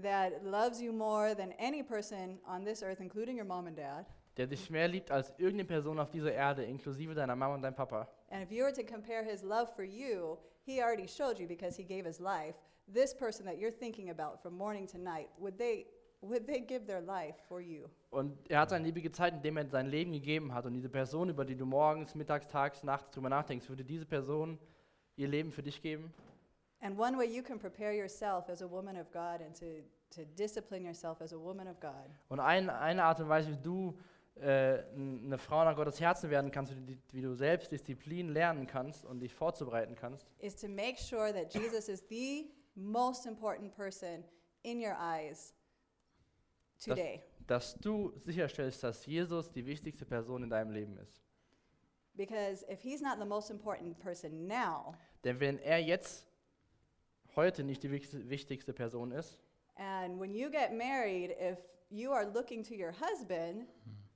[0.02, 4.08] That loves you more than any person on this earth, including your mom and dad.
[4.36, 7.76] der dich mehr liebt als irgendeine Person auf dieser Erde, inklusive deiner Mama und deinem
[7.76, 8.10] Papa.
[8.30, 11.78] And if you were to compare his love for you, he already showed you because
[11.78, 12.56] he gave his life.
[12.94, 15.86] This person that you're thinking about from morning to night, would they
[16.24, 17.86] would they give their life for you?
[18.10, 20.66] Und er hat seine Liebe gezeigt, indem er sein Leben gegeben hat.
[20.66, 24.58] Und diese Person, über die du morgens, mittags, tags, nachts drüber nachdenkst, würde diese Person
[25.16, 26.14] ihr Leben für dich geben?
[26.82, 29.66] And one way you can prepare yourself as a woman of God and to,
[30.16, 33.58] to discipline yourself as a woman of God Und ein, eine Art und Weise, wie
[33.62, 33.98] du
[34.36, 38.30] äh, n- eine Frau nach Gottes Herzen werden kannst, wie, du- wie du selbst Disziplin
[38.30, 43.26] lernen kannst und dich vorzubereiten kannst, is to make sure that Jesus is the most
[43.28, 44.24] important person
[44.64, 45.54] in your eyes
[46.86, 47.22] today.
[47.48, 51.22] dass du sicherstellst, dass Jesus die wichtigste Person in deinem Leben ist.
[52.16, 56.28] Because if he's not the most important person now, Denn wenn er jetzt
[57.36, 59.40] heute nicht die wichtigste, wichtigste Person ist,
[59.76, 61.58] and when you get married, if
[61.90, 63.68] you are looking to your husband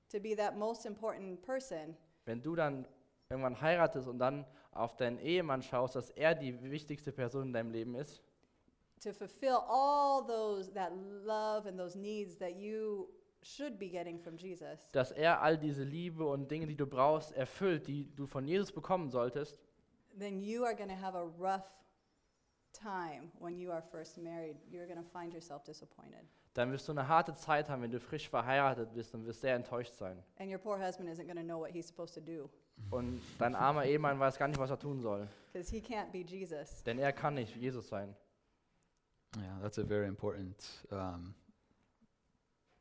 [0.10, 2.88] to be that most important person, wenn du dann
[3.30, 7.72] irgendwann heiratest und dann auf deinen Ehemann schaust, dass er die wichtigste Person in deinem
[7.72, 8.22] Leben ist,
[9.02, 10.92] to fulfill all those that
[11.24, 13.08] love and those needs that you
[13.44, 17.32] should be getting from Jesus, dass er all diese Liebe und Dinge, die du brauchst,
[17.34, 19.60] erfüllt, die du von Jesus bekommen solltest,
[20.18, 21.64] then you are going to have a rough
[22.74, 24.58] time when you are first married.
[24.72, 26.26] You're going to find yourself disappointed.
[26.54, 29.56] dann wirst du eine harte Zeit haben, wenn du frisch verheiratet bist und wirst sehr
[29.56, 30.18] enttäuscht sein.
[30.40, 32.50] And your poor husband isn't going to know what he's supposed to do
[32.92, 36.20] Und dein armer Ehemann weiß gar nicht, was er tun soll, because he can't be
[36.20, 36.84] Jesus.
[36.84, 38.16] denn er kann nicht Jesus sein.
[39.40, 41.34] Yeah, that's a very important um,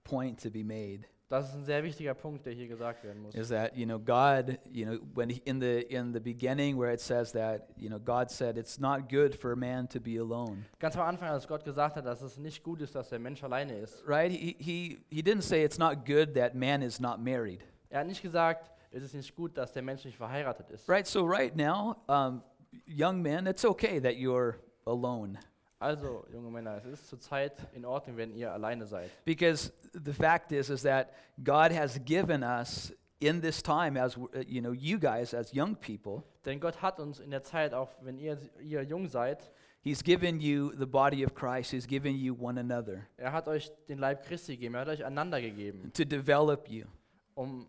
[0.05, 1.07] point to be made.
[1.29, 3.35] Das ist ein sehr wichtiger Punkt, der hier gesagt werden muss.
[3.35, 4.61] Is that you know God?
[4.71, 7.99] You know when he, in the in the beginning where it says that you know
[7.99, 10.65] God said it's not good for a man to be alone.
[10.79, 13.43] Ganz am Anfang, als Gott gesagt hat, dass es nicht gut ist, dass der Mensch
[13.43, 14.05] alleine ist.
[14.07, 14.31] Right?
[14.31, 17.65] He he he didn't say it's not good that man is not married.
[17.89, 20.89] Er hat nicht gesagt, es ist nicht gut, dass der Mensch nicht verheiratet ist.
[20.89, 21.09] Right.
[21.09, 22.41] So right now, um,
[22.87, 25.41] young men, it's okay that you're alone
[25.79, 29.11] Also, junge Männer, es ist zurzeit in Ordnung, wenn ihr alleine seid.
[29.27, 31.09] because the fact is is that
[31.45, 35.77] God has given us in this time as uh, you know you guys as young
[35.77, 39.51] people Denn Gott hat uns in der Zeit, auch wenn ihr, ihr jung seid,
[39.83, 41.71] He's given you the body of Christ.
[41.73, 45.05] He's given you one another er hat euch den Leib Christi gegeben, er hat euch
[45.05, 46.87] einander gegeben, to develop you,
[47.35, 47.67] um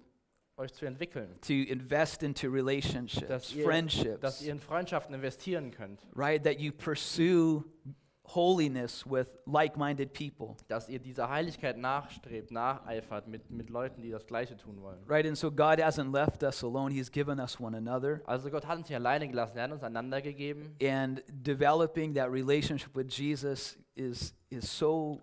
[0.58, 5.72] euch zu entwickeln, to invest into relationships, dass ihr, friendships, dass ihr in Freundschaften investieren
[5.72, 6.44] könnt, right?
[6.44, 7.64] That you pursue
[8.24, 14.10] holiness with like minded people, dass ihr dieser Heiligkeit nachstrebt, nacheifert mit, mit Leuten, die
[14.10, 15.00] das Gleiche tun wollen.
[15.08, 15.26] right?
[15.26, 18.22] And so God hasn't left us alone, He's given us one another.
[18.26, 20.76] Also Gott hat uns nicht alleine gelassen, er hat uns einander gegeben.
[20.82, 25.22] And developing that relationship with Jesus is, is so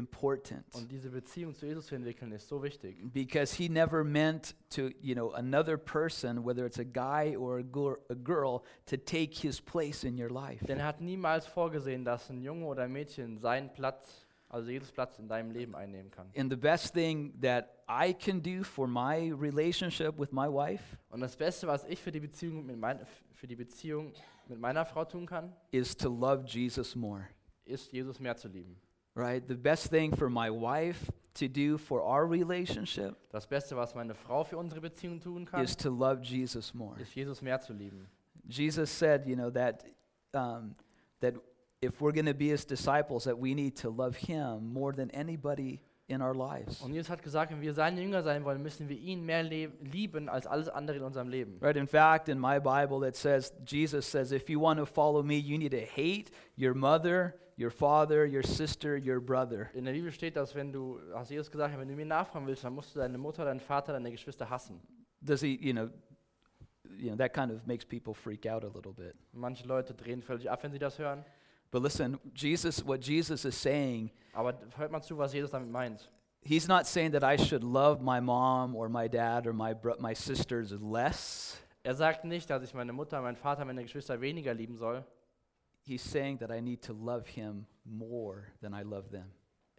[0.00, 2.96] important Und diese Beziehung zu Jesus zu entwickeln ist so wichtig.
[3.12, 7.62] because he never meant to, you know, another person, whether it's a guy or a,
[7.62, 10.64] gir- a girl, to take his place in your life.
[10.66, 14.90] Denn er hat niemals vorgesehen, dass ein Junge oder ein Mädchen seinen Platz, also Jesus
[14.90, 16.30] Platz in deinem Leben einnehmen kann.
[16.36, 21.20] And the best thing that I can do for my relationship with my wife Und
[21.20, 23.00] das Beste, was ich für die Beziehung mit, mein,
[23.32, 24.12] für die Beziehung
[24.48, 27.26] mit meiner Frau tun kann, is to love Jesus more.
[27.64, 28.80] ist, Jesus mehr zu lieben.
[29.14, 29.46] Right?
[29.46, 34.14] The best thing for my wife to do for our relationship Das Beste, was meine
[34.14, 36.96] Frau für unsere Beziehung tun kann, is to love Jesus more.
[37.00, 38.08] ist, Jesus mehr zu lieben.
[38.48, 39.84] Jesus said, you know, that
[40.34, 40.74] um,
[41.20, 41.34] that
[41.80, 45.10] if we're going to be his disciples, that we need to love him more than
[45.12, 45.80] anybody
[46.10, 46.80] in our lives.
[46.82, 50.28] Und Jesus hat gesagt, wenn wir seine Jünger sein wollen, müssen wir ihn mehr lieben
[50.28, 51.58] als alles andere in unserem Leben.
[51.60, 51.76] Right?
[51.76, 55.36] In fact, in my Bible, it says, Jesus says, if you want to follow me,
[55.38, 59.70] you need to hate your mother, your father, your sister, your brother.
[59.74, 62.64] In der Bibel steht, dass wenn du, hast Jesus gesagt, wenn du mir nachfolgen willst,
[62.64, 64.80] dann musst du deine Mutter, deinen Vater, deine Geschwister hassen.
[65.22, 65.90] Does he, you know,
[66.98, 69.14] you know, that kind of makes people freak out a little bit.
[69.32, 71.24] Manche Leute drehen völlig ab, wenn sie das hören.
[71.70, 76.08] But listen, Jesus, what Jesus is saying, Aber hört mal zu, was Jesus damit meint.
[76.42, 79.96] he's not saying that I should love my mom or my dad or my, bro-
[80.00, 81.58] my sisters less.
[81.84, 85.04] Er sagt nicht, dass ich meine Mutter, meinen Vater, meine Geschwister weniger lieben soll.
[85.82, 89.30] He's saying that I need to love him more than I love them.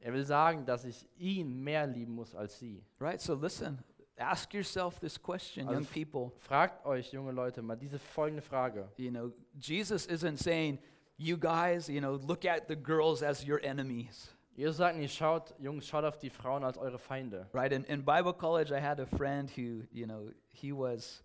[0.04, 2.84] Er will sagen, dass ich ihn mehr lieben muss als sie.
[3.00, 3.22] Right?
[3.22, 3.78] So listen,
[4.18, 6.32] ask yourself this question, Also young people.
[6.40, 8.90] Fragt euch, junge Leute, mal diese folgende Frage.
[8.98, 10.80] You know, Jesus isn't saying,
[11.22, 14.30] you guys, you know, look at the girls as your enemies.
[14.56, 17.48] Jesus sagt nicht, schaut, Jungs, schaut auf die Frauen als eure Feinde.
[17.54, 17.72] Right?
[17.72, 21.24] In, in Bible college, I had a friend who, you know, he was,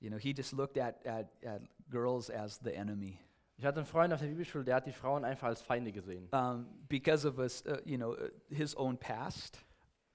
[0.00, 3.18] you know, he just looked at, at, at girls as the enemy.
[3.58, 6.28] Ich hatte einen Freund auf der Bibelschule, der hat die Frauen einfach als Feinde gesehen.
[6.32, 9.58] Um, because of us, uh, you know, uh, his own past.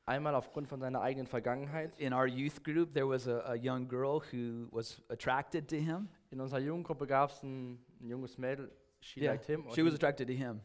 [0.05, 1.97] Einmal aufgrund von seiner eigenen Vergangenheit.
[1.99, 6.07] In our youth group, there was a, a young girl who was attracted to him.
[6.31, 8.71] In unserer Jugendgruppe gab es ein, ein junges Mädel,
[9.01, 9.63] she Yeah, liked him.
[9.73, 10.61] She was attracted to him.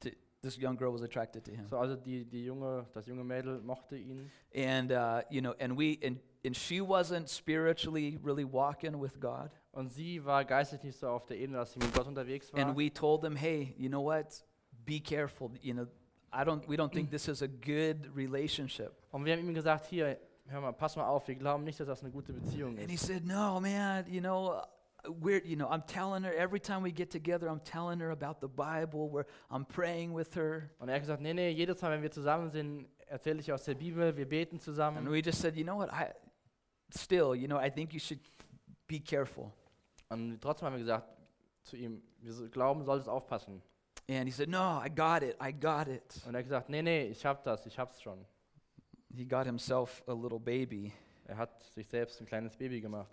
[0.00, 0.10] To,
[0.42, 1.66] this young girl was attracted to him.
[1.68, 4.30] so, also die, die junge, das junge Mädel mochte ihn.
[4.54, 9.50] and uh, you know, and we and and she wasn't spiritually really walking with God.
[9.72, 12.60] Und sie war geistig nicht so auf der Ebene, dass sie mit Gott unterwegs war.
[12.60, 14.44] And we told them, hey, you know what?
[14.84, 15.50] Be careful.
[15.62, 15.86] You know,
[16.32, 16.66] I don't.
[16.68, 18.92] We don't think this is a good relationship.
[19.12, 21.86] Und wir haben ihm gesagt, hier, hör mal, pass mal auf, wir glauben nicht, dass
[21.86, 22.82] das eine gute Beziehung ist.
[22.82, 24.04] And he said, no, man.
[24.12, 24.60] You know.
[25.04, 28.40] We're, you know, I'm telling her every time we get together, I'm telling her about
[28.40, 30.70] the Bible, where I'm praying with her.
[30.78, 33.64] Und er hat gesagt, nee, nee, jedes Mal, wenn wir zusammen sind, erzähle ich aus
[33.64, 35.90] der Bibel, wir beten And we just said, you know what?
[35.92, 36.12] I
[36.96, 38.20] still, you know, I think you should
[38.86, 39.52] be careful.
[40.08, 41.08] Und trotzdem haben wir gesagt
[41.62, 43.62] zu ihm, wir glauben, solltest aufpassen.
[44.08, 45.36] And he said, no, I got it.
[45.40, 46.20] I got it.
[46.26, 48.24] Und er hat gesagt, nee, nee, ich hab das, ich hab's schon.
[49.14, 50.92] He got himself a little baby.
[51.24, 53.10] Er hat sich selbst ein kleines Baby gemacht.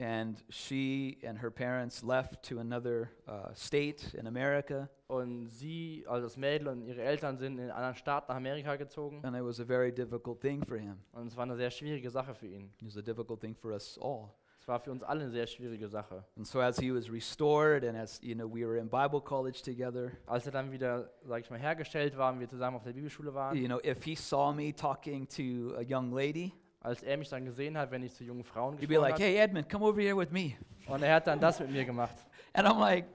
[0.00, 6.26] And she and her parents left to another uh, state in America, Und sie, also
[6.26, 9.20] das Mädel und ihre Eltern sind in einen anderen Staat nach Amerika gezogen.
[9.24, 10.96] and it was a very difficult thing for him.
[11.12, 12.70] Und es war eine sehr schwierige Sache für ihn.
[12.80, 14.28] It was a difficult thing for us all.
[14.60, 16.22] Es war für uns alle eine sehr schwierige Sache.
[16.36, 19.62] And so, as he was restored, and as you know, we were in Bible college
[19.64, 20.12] together.
[20.26, 23.32] Als er dann wieder, sag ich mal, hergestellt war und wir zusammen auf der Bibelschule
[23.32, 27.28] waren, You know, if he saw me talking to a young lady, als er mich
[27.28, 29.68] dann gesehen hat, wenn ich zu jungen Frauen he'd be gesprochen like, hat, "Hey, Edmund,
[29.68, 30.54] come over here with me."
[30.86, 32.16] und er hat dann das mit mir gemacht.
[32.52, 33.06] And I'm like,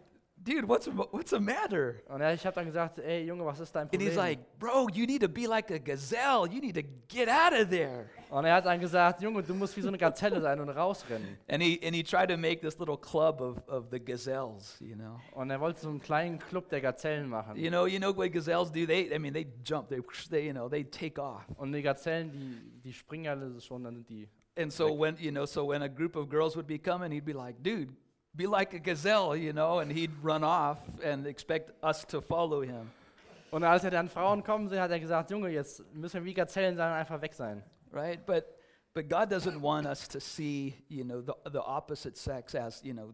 [0.44, 3.74] "Dude, what's what's the matter?" Und er, ich habe dann gesagt, ey Junge, was ist
[3.76, 6.48] dein And he's like, "Bro, you need to be like a gazelle.
[6.52, 9.78] You need to get out of there." und er hat dann gesagt, Junge, du musst
[9.78, 11.38] wie so eine Gazelle sein und rausrennen.
[11.48, 14.96] And he and he tried to make this little club of, of the gazelles, you
[14.96, 15.20] know.
[15.34, 17.56] Und er wollte so einen kleinen Club der Gazellen machen.
[17.56, 18.88] You know, you know what gazelles do?
[18.88, 21.44] They I mean they jump, they they you know, they take off.
[21.58, 24.28] Und die Gazellen, die, die springen alle schon, dann sind die.
[24.56, 27.26] And so when you know, so when a group of girls would be coming, he'd
[27.26, 27.94] be like, dude,
[28.36, 32.61] be like a gazelle, you know, and he'd run off and expect us to follow
[32.61, 32.91] him.
[33.51, 36.34] Und als er dann Frauen kommen sehen, hat er gesagt, Junge, jetzt müssen wir wie
[36.34, 37.63] Gazellen sein einfach weg sein.
[37.91, 38.25] Right?
[38.25, 38.45] But
[38.93, 42.93] but God doesn't want us to see, you know, the the opposite sex as, you
[42.93, 43.13] know,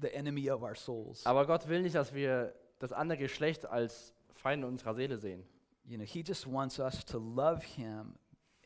[0.00, 1.26] the enemy of our souls.
[1.26, 5.44] Aber Gott will nicht, dass wir das andere Geschlecht als Feinde unserer Seele sehen.
[5.84, 8.14] You know, he just wants us to love him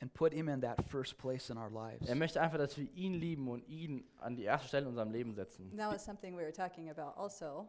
[0.07, 2.09] and put him in that first place in our lives.
[2.09, 5.11] Er möchte einfach, dass wir ihn lieben und ihn an die erste Stelle in unserem
[5.11, 5.77] Leben setzen.
[5.77, 7.69] That was something we were talking about also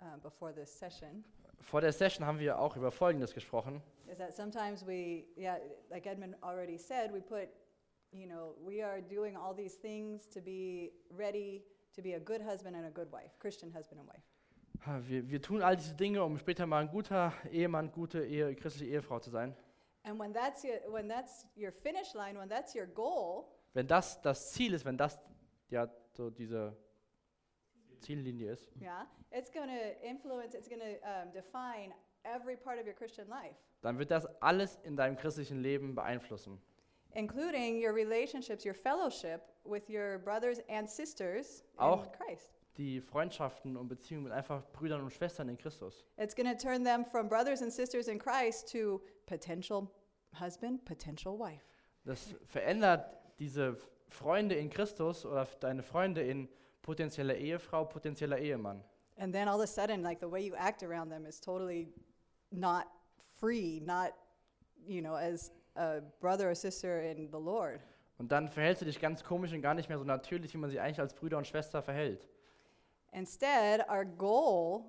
[0.00, 1.24] uh, before this session.
[1.60, 3.82] Vor der Session haben wir auch über Folgendes gesprochen.
[4.10, 5.58] Is that sometimes we, yeah,
[5.90, 7.48] like Edmund already said, we put,
[8.12, 11.64] you know, we are doing all these things to be ready
[11.94, 14.22] to be a good husband and a good wife, Christian husband and wife.
[15.08, 18.92] Wir, wir tun all diese Dinge, um später mal ein guter Ehemann, gute Ehe, christliche
[18.92, 19.54] Ehefrau zu sein.
[20.08, 23.44] And when that's your, when that's your finish line, when that's your goal,
[23.74, 25.18] Wenn das das Ziel ist, wenn das
[25.70, 25.86] ja
[26.16, 26.74] so diese
[28.00, 31.92] Ziellinie ist, yeah, it's going to influence, it's going to um, define
[32.24, 36.58] every part of your Christian life, dann wird das alles in deinem christlichen Leben beeinflussen.
[37.14, 42.50] including your relationships, your fellowship with your brothers and sisters in Auch- Christ.
[42.78, 46.04] Die Freundschaften und Beziehungen mit einfach Brüdern und Schwestern in Christus.
[46.16, 49.88] It's going to turn them from brothers and sisters in Christ to potential
[50.40, 51.64] husband, potential wife.
[52.04, 53.04] Das verändert
[53.38, 53.76] diese
[54.08, 56.48] Freunde in Christus oder deine Freunde in
[56.82, 58.82] potenzieller Ehefrau, potenzieller Ehemann.
[59.18, 61.92] And then all of a sudden, like the way you act around them is totally
[62.50, 62.86] not
[63.38, 64.14] free, not,
[64.86, 67.80] you know, as a brother or sister in the Lord.
[68.18, 70.70] Und dann verhältst du dich ganz komisch und gar nicht mehr so natürlich, wie man
[70.70, 72.26] sich eigentlich als Brüder und Schwester verhält.
[73.12, 74.84] Instead, our goal,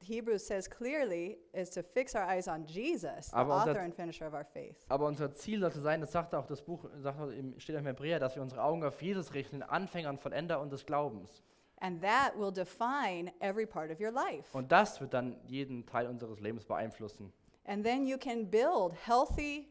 [0.00, 4.26] Hebrews says clearly, is to fix our eyes on Jesus, the unser- author and finisher
[4.26, 4.76] of our faith.
[4.88, 7.80] Aber unser Ziel sollte sein, das sagt auch das Buch, sagt auch im, steht auch
[7.80, 11.42] im Hebräer, dass wir unsere Augen auf Jesus richten, den Anfänger und Vollender unseres Glaubens.
[11.80, 14.56] And that will define every part of your life.
[14.56, 17.32] Und das wird dann jeden Teil unseres Lebens beeinflussen.
[17.64, 19.68] And then you can build healthy,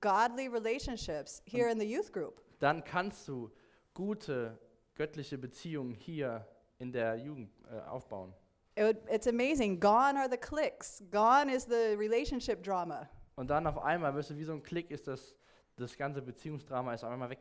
[0.00, 2.40] godly relationships here in the youth group.
[2.60, 3.50] Dann kannst du
[3.94, 4.58] gute
[4.94, 6.46] göttliche Beziehungen hier
[6.78, 8.34] in der Jugend äh, aufbauen.
[8.80, 9.78] It would, it's amazing.
[9.78, 11.02] Gone are the clicks.
[11.10, 13.06] Gone is the relationship drama.
[13.36, 15.36] Und dann auf einmal, wirst du, wie so ein Klick ist das,
[15.76, 17.40] das ganze Beziehungsdrama ist auf einmal weg.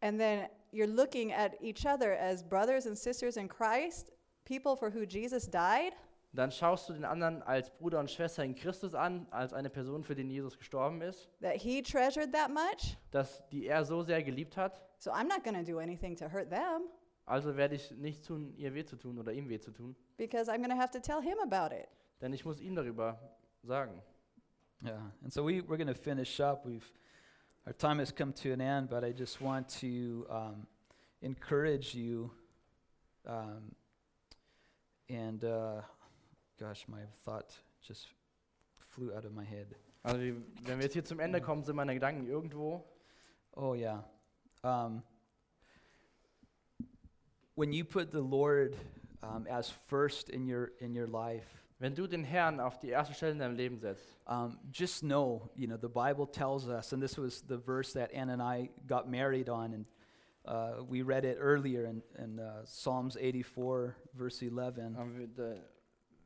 [0.00, 4.10] And then you're looking at each other as brothers and sisters in Christ,
[4.46, 5.92] people for who Jesus died,
[6.32, 10.02] Dann schaust du den anderen als Bruder und Schwester in Christus an, als eine Person,
[10.02, 12.96] für den Jesus gestorben ist, that he treasured that much.
[13.10, 14.80] dass die er so sehr geliebt hat.
[14.96, 16.88] So I'm not going to do anything to hurt them
[17.28, 20.50] Also werde ich nicht tun, ihr weh zu tun oder ihm weh zu tun, because
[20.50, 21.88] I'm going to have to tell him about it.
[22.20, 23.18] denn ich muss ihm darüber
[23.62, 24.02] sagen.
[24.82, 26.64] Yeah, and so we, we're going to finish up.
[26.64, 26.90] We've
[27.66, 30.66] our time has come to an end, but I just want to um,
[31.20, 32.30] encourage you.
[33.26, 33.74] Um,
[35.10, 35.82] and uh,
[36.58, 37.52] gosh, my thought
[37.82, 38.06] just
[38.78, 39.74] flew out of my head.
[40.04, 42.84] Also wie- wenn wir jetzt hier zum Ende kommen, sind meine Gedanken irgendwo.
[43.54, 44.04] Oh yeah.
[44.62, 45.02] Um,
[47.58, 48.76] when you put the Lord
[49.22, 51.46] um, as first in your in your life,
[51.80, 55.48] Wenn du den Herrn auf die erste Stelle in deinem Leben setzt, um, just know,
[55.54, 58.70] you know, the Bible tells us, and this was the verse that Ann and I
[58.88, 59.86] got married on, and
[60.44, 64.78] uh, we read it earlier in, in uh, Psalms 84, verse 11.
[64.78, 65.54] ähm, da-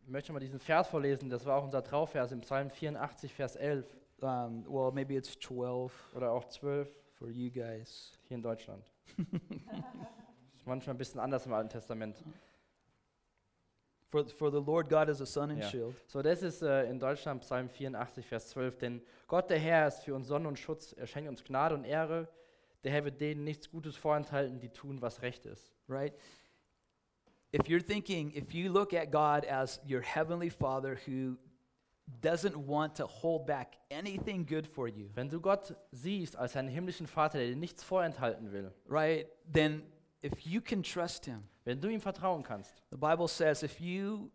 [0.04, 3.56] ich möchte mal diesen Vers vorlesen, das war auch unser Trauvers im Psalm 84, Vers
[3.56, 3.84] 11
[4.22, 8.16] Um, well, maybe it's 12 oder auch 12 for you guys.
[8.28, 8.84] hier in Deutschland.
[10.62, 12.22] ist manchmal ein bisschen anders im Alten Testament.
[14.10, 15.68] For, for the Lord God is a sun and Yeah.
[15.70, 15.94] shield.
[16.06, 18.78] So, das ist äh, in Deutschland Psalm 84, Vers 12.
[18.78, 20.92] Denn Gott, der Herr, ist für uns Sonne und Schutz.
[20.92, 22.28] Er schenkt uns Gnade und Ehre.
[22.84, 25.72] Der Herr wird denen nichts Gutes vorenthalten, die tun, was recht ist.
[25.88, 26.14] right?
[27.54, 31.36] If you're thinking, if you look at God as your heavenly Father who
[32.22, 36.68] doesn't want to hold back anything good for you, Wenn du Gott siehst als einen
[36.68, 39.26] himmlischen Vater, der dir nichts vorenthalten will, right?
[39.52, 39.82] Then
[40.22, 44.30] if you can trust him, wenn du ihm vertrauen kannst, the Bible says if you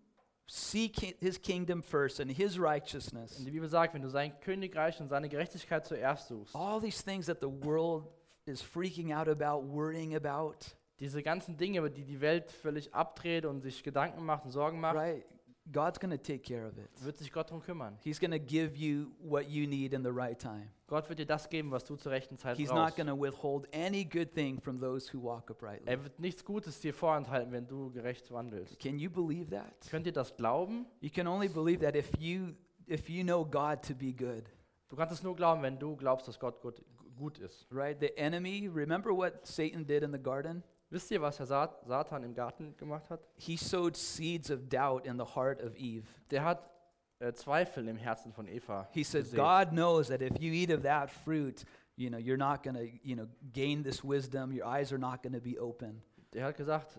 [0.46, 5.00] seek his kingdom first and his righteousness, und die Bibel sagt, wenn du sein Königreich
[5.00, 8.06] und seine Gerechtigkeit zuerst suchst, all these things that the world
[8.46, 10.56] is freaking out about, worrying about,
[11.00, 14.80] diese ganzen Dinge, über die die Welt völlig abdreht und sich Gedanken macht und Sorgen
[14.80, 15.26] macht, right?
[15.72, 16.90] God's going to take care of it.
[17.04, 17.98] wird sich Gott darum kümmern.
[18.04, 20.70] He's going to give you what you need in the right time.
[20.88, 22.96] Gott wird dir das geben, was du zur rechten Zeit He's not brauchst.
[22.96, 25.86] going to withhold any good thing from those who walk uprightly.
[25.88, 28.80] Er wird nichts Gutes dir vorenthalten, wenn du gerecht wandelst.
[28.80, 29.74] Can you believe that?
[29.90, 30.86] Könnt ihr das glauben?
[31.02, 32.54] You can only believe that if you
[32.88, 34.44] if you know God to be good,
[34.90, 36.82] Du kannst es nur glauben, wenn du glaubst, dass Gott gut,
[37.18, 37.68] gut ist.
[37.72, 38.00] right?
[38.00, 40.64] The enemy, remember what Satan did in the garden?
[40.90, 43.20] Wisst ihr, was Herr Sat Satan im Garten gemacht hat?
[43.36, 46.06] He sowed seeds of doubt in the heart of Eve.
[46.32, 46.70] Der hat
[47.20, 48.88] äh, Zweifel im Herzen von Eva.
[48.92, 49.26] He said.
[49.34, 51.66] God knows that if you eat of that fruit,
[51.98, 54.54] you know, you're not going to, you know, gain this wisdom.
[54.54, 56.02] Your eyes are not going to be open.
[56.34, 56.98] Der hat gesagt,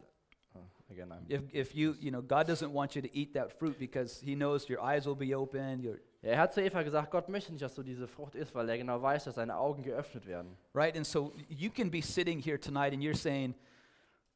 [0.55, 0.61] oh,
[0.91, 3.79] again, I'm, If, if you, you know, God doesn't want you to eat that fruit
[3.79, 7.13] because he knows your eyes will be open, your, Ja, er hat zu Eva gesagt,
[7.13, 9.85] Gott möchte nicht, dass du diese Frucht isst, weil er genau weiß, dass deine Augen
[9.85, 10.59] geöffnet werden.
[10.75, 10.97] right?
[10.97, 13.55] And so you can be sitting here tonight and you're saying,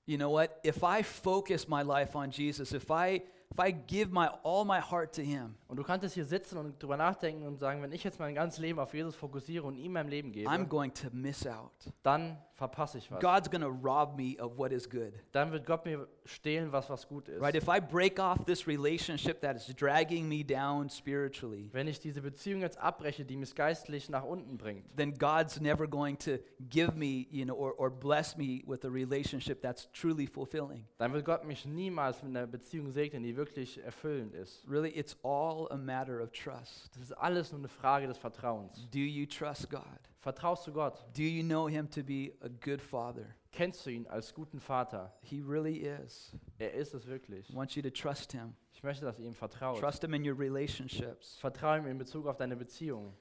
[0.06, 0.58] you know what?
[0.64, 3.22] If I focus my life on Jesus, if I
[3.52, 6.58] if I give my all my heart to Him, Und du kannst jetzt hier sitzen
[6.58, 9.76] und drüber nachdenken und sagen, wenn ich jetzt mein ganzes Leben auf Jesus fokussiere und
[9.76, 11.72] ihm mein Leben gebe, I'm going to miss out.
[12.02, 13.20] dann verpasse ich was.
[13.20, 15.12] God's going to rob me of what is good.
[15.32, 17.40] Dann wird Gott mir stehlen, was was gut ist.
[17.40, 17.54] Right?
[17.54, 22.20] If I break off this relationship that is dragging me down spiritually, Wenn ich diese
[22.20, 26.38] Beziehung jetzt abbreche, die mich geistlich nach unten bringt, then God's never going to
[26.70, 30.84] give me, you know, or, or bless me with a relationship that's truly fulfilling.
[30.98, 34.64] dann wird Gott mich niemals mit einer Beziehung segnen, die wirklich erfüllend ist.
[34.68, 36.90] Really, it's all a matter of trust.
[36.94, 38.88] Das ist alles nur eine Frage des Vertrauens.
[38.90, 39.82] Do you trust God?
[40.20, 41.04] Vertraust du Gott?
[41.16, 43.26] Do you know Him to be a good Father?
[43.50, 45.12] Kennst du ihn als guten Vater?
[45.20, 46.32] He really is.
[46.58, 47.50] Er ist es wirklich.
[47.50, 48.54] I want you to trust Him.
[48.72, 49.80] Ich möchte, dass ihr ihm vertraut.
[49.80, 51.38] Trust Him in your relationships.
[51.40, 53.12] Vertraue ihm in Bezug auf deine Beziehung.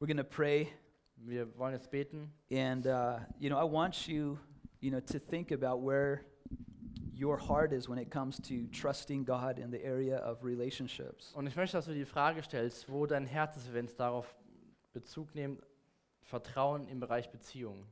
[0.00, 0.68] We're going to pray,
[1.16, 2.32] Wir wollen jetzt beten.
[2.50, 4.38] and uh, you know, I want you,
[4.80, 6.22] you know, to think about where
[7.14, 11.32] your heart is when it comes to trusting God in the area of relationships.
[11.34, 14.34] Und ich möchte, dass du die Frage stellst, wo dein Herz ist, wenn es darauf
[14.92, 15.62] Bezug nimmt,
[16.22, 17.86] Vertrauen im Bereich Beziehung.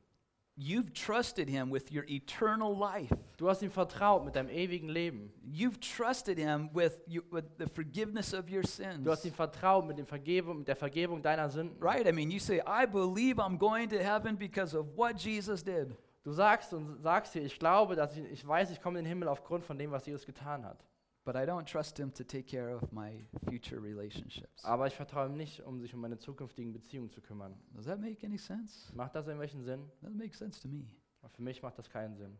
[0.54, 3.16] You've trusted Him with your eternal life.
[3.38, 5.32] Du hast ihm vertraut mit deinem ewigen Leben.
[5.42, 9.02] You've trusted Him with, you, with the forgiveness of your sins.
[9.02, 11.76] Du hast ihm vertraut mit, dem Vergebung, mit der Vergebung deiner Sünden.
[11.80, 12.06] Right?
[12.06, 15.96] I mean, you say, I believe I'm going to heaven because of what Jesus did.
[16.22, 19.08] Du sagst und sagst dir, ich glaube, dass ich, ich weiß, ich komme in den
[19.08, 20.84] Himmel aufgrund von dem, was Jesus getan hat.
[21.24, 24.64] But I don't trust Him to take care of my future relationships.
[24.64, 27.56] Aber ich vertraue ihm nicht, um sich um meine zukünftigen Beziehungen zu kümmern.
[27.70, 28.92] Does that make any sense?
[28.94, 29.90] Macht das irgendwelchen Sinn?
[30.00, 30.86] That makes sense to me.
[31.28, 32.38] Für mich macht das keinen Sinn.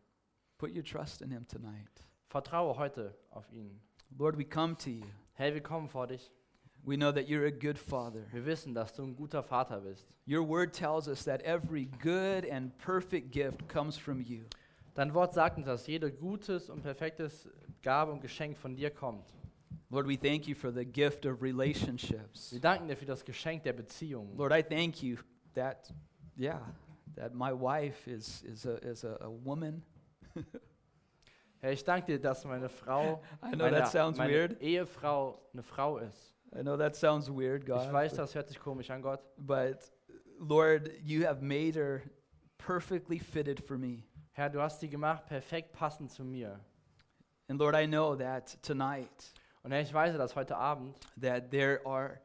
[0.59, 2.09] Put your trust in Him tonight.
[2.29, 3.81] Vertraue heute auf ihn.
[4.19, 5.07] Lord, we come to you.
[5.35, 6.33] Hey, wir kommen vor dich.
[6.85, 8.25] We know that you're a good Father.
[8.33, 10.07] Wir wissen, dass du ein guter Vater bist.
[10.27, 14.45] Your word tells us that every good and perfect gift comes from you.
[14.95, 17.49] Dein Wort sagt uns, dass jede gutes und perfektes
[17.83, 19.33] Gabe und Geschenk von dir kommt.
[19.91, 22.53] Lord, we thank you for the gift of relationships.
[22.53, 24.37] Wir danken dir für das Geschenk der Beziehung.
[24.37, 25.19] Lord, I thank you
[25.55, 25.93] that,
[26.37, 26.61] yeah,
[27.15, 29.83] that my wife is, is, a, is a, a woman.
[31.61, 34.61] Herr, ich danke dir, dass meine Frau, I know meine, that sounds meine weird.
[34.61, 36.32] Ehefrau eine Frau ist.
[36.55, 37.93] I know that sounds weird, Ich God.
[37.93, 39.21] weiß, but- das hört sich komisch an, Gott.
[39.39, 39.91] But
[40.39, 42.03] Lord, you have made her
[42.59, 44.05] perfectly fitted for me.
[44.33, 46.61] Herr, du hast sie gemacht, perfekt passend zu mir.
[47.49, 49.33] And Lord, I know that tonight
[49.65, 52.21] Und Herr, ich weiß, dass heute Abend, that there are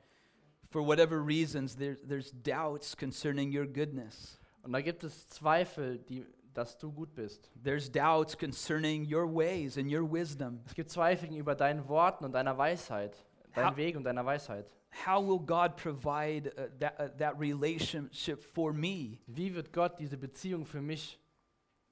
[0.70, 4.40] for whatever reasons there, there's doubts concerning your goodness.
[4.64, 7.50] und da gibt es Zweifel, die, dass du gut bist.
[7.64, 10.62] There's doubts concerning your ways and your wisdom.
[10.66, 13.24] Es gibt Zweifel über deinen Worten und deiner Weisheit,
[13.58, 14.66] deinen How- Weg und deiner Weisheit.
[15.06, 19.20] How will God provide uh, that, uh, that relationship for me?
[19.28, 21.20] Wie wird Gott diese Beziehung für mich?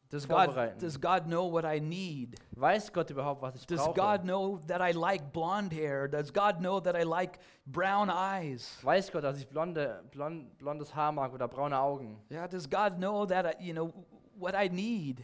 [0.09, 0.79] Does God, Vorbereiten.
[0.79, 2.39] does God know what I need?
[2.55, 3.95] Weiß Gott überhaupt, was ich Does brauche?
[3.95, 6.07] God know that I like blonde hair?
[6.07, 8.77] Does God know that I like brown eyes?
[8.83, 12.17] Weiß Gott, dass ich blonde, blond, blondes Haar mag oder braune Augen?
[12.31, 13.91] Yeah, does God know that I, you know
[14.37, 15.23] what I need?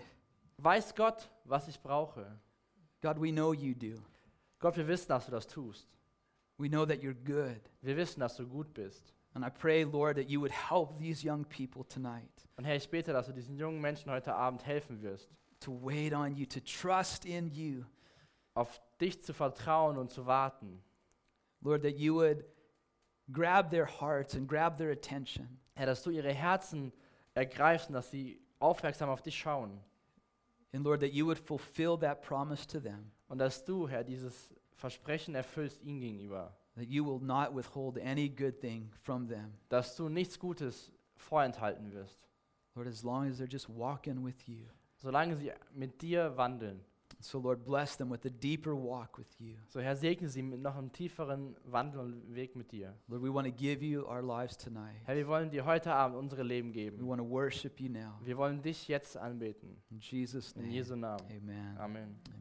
[0.58, 2.26] Weiß Gott, was ich brauche?
[3.02, 4.02] God, we know you do.
[4.60, 5.88] Gott, wir wissen, dass du das tust.
[6.62, 7.60] We know that you're good.
[7.82, 9.14] Wir wissen, dass du gut bist.
[9.34, 12.88] And I pray, Lord, that you would help these young people tonight Und Herr, ich
[12.88, 16.60] bete, dass du diesen jungen Menschen heute Abend helfen wirst, to wait on you, to
[16.60, 17.84] trust in you.
[18.54, 20.84] auf dich zu vertrauen und zu warten.
[21.62, 22.46] Lord, that you would
[23.32, 25.60] grab their hearts and grab their attention.
[25.74, 26.92] Herr, dass du ihre Herzen
[27.34, 29.80] ergreifst und dass sie aufmerksam auf dich schauen.
[30.74, 34.54] And Lord, that you would fulfill that promise to them, Und dass du, Herr, dieses
[34.82, 36.52] Versprechen erfüllst ihnen gegenüber.
[36.76, 39.54] that you will not withhold any good thing from them.
[39.70, 42.28] Dass du nichts Gutes vorenthalten wirst,
[42.76, 44.66] Lord, as long as they're just walking with you.
[44.96, 46.80] solange sie mit dir wandeln.
[47.20, 49.54] So, Lord, bless them with a deeper walk with you.
[49.68, 52.96] So, Herr, segne sie mit noch einem tieferen Wandel und Weg mit dir.
[53.08, 54.96] Lord, we want to give you our lives tonight.
[55.06, 57.08] Herr, wir wollen dir heute Abend unsere Leben We geben.
[57.08, 58.14] want to worship you now.
[58.24, 59.78] Wir wollen dich jetzt anbeten.
[59.92, 60.74] In Jesus' In name.
[60.74, 61.22] Jesu Namen.
[61.30, 61.78] Amen.
[61.78, 61.78] Amen.
[61.78, 62.41] Amen.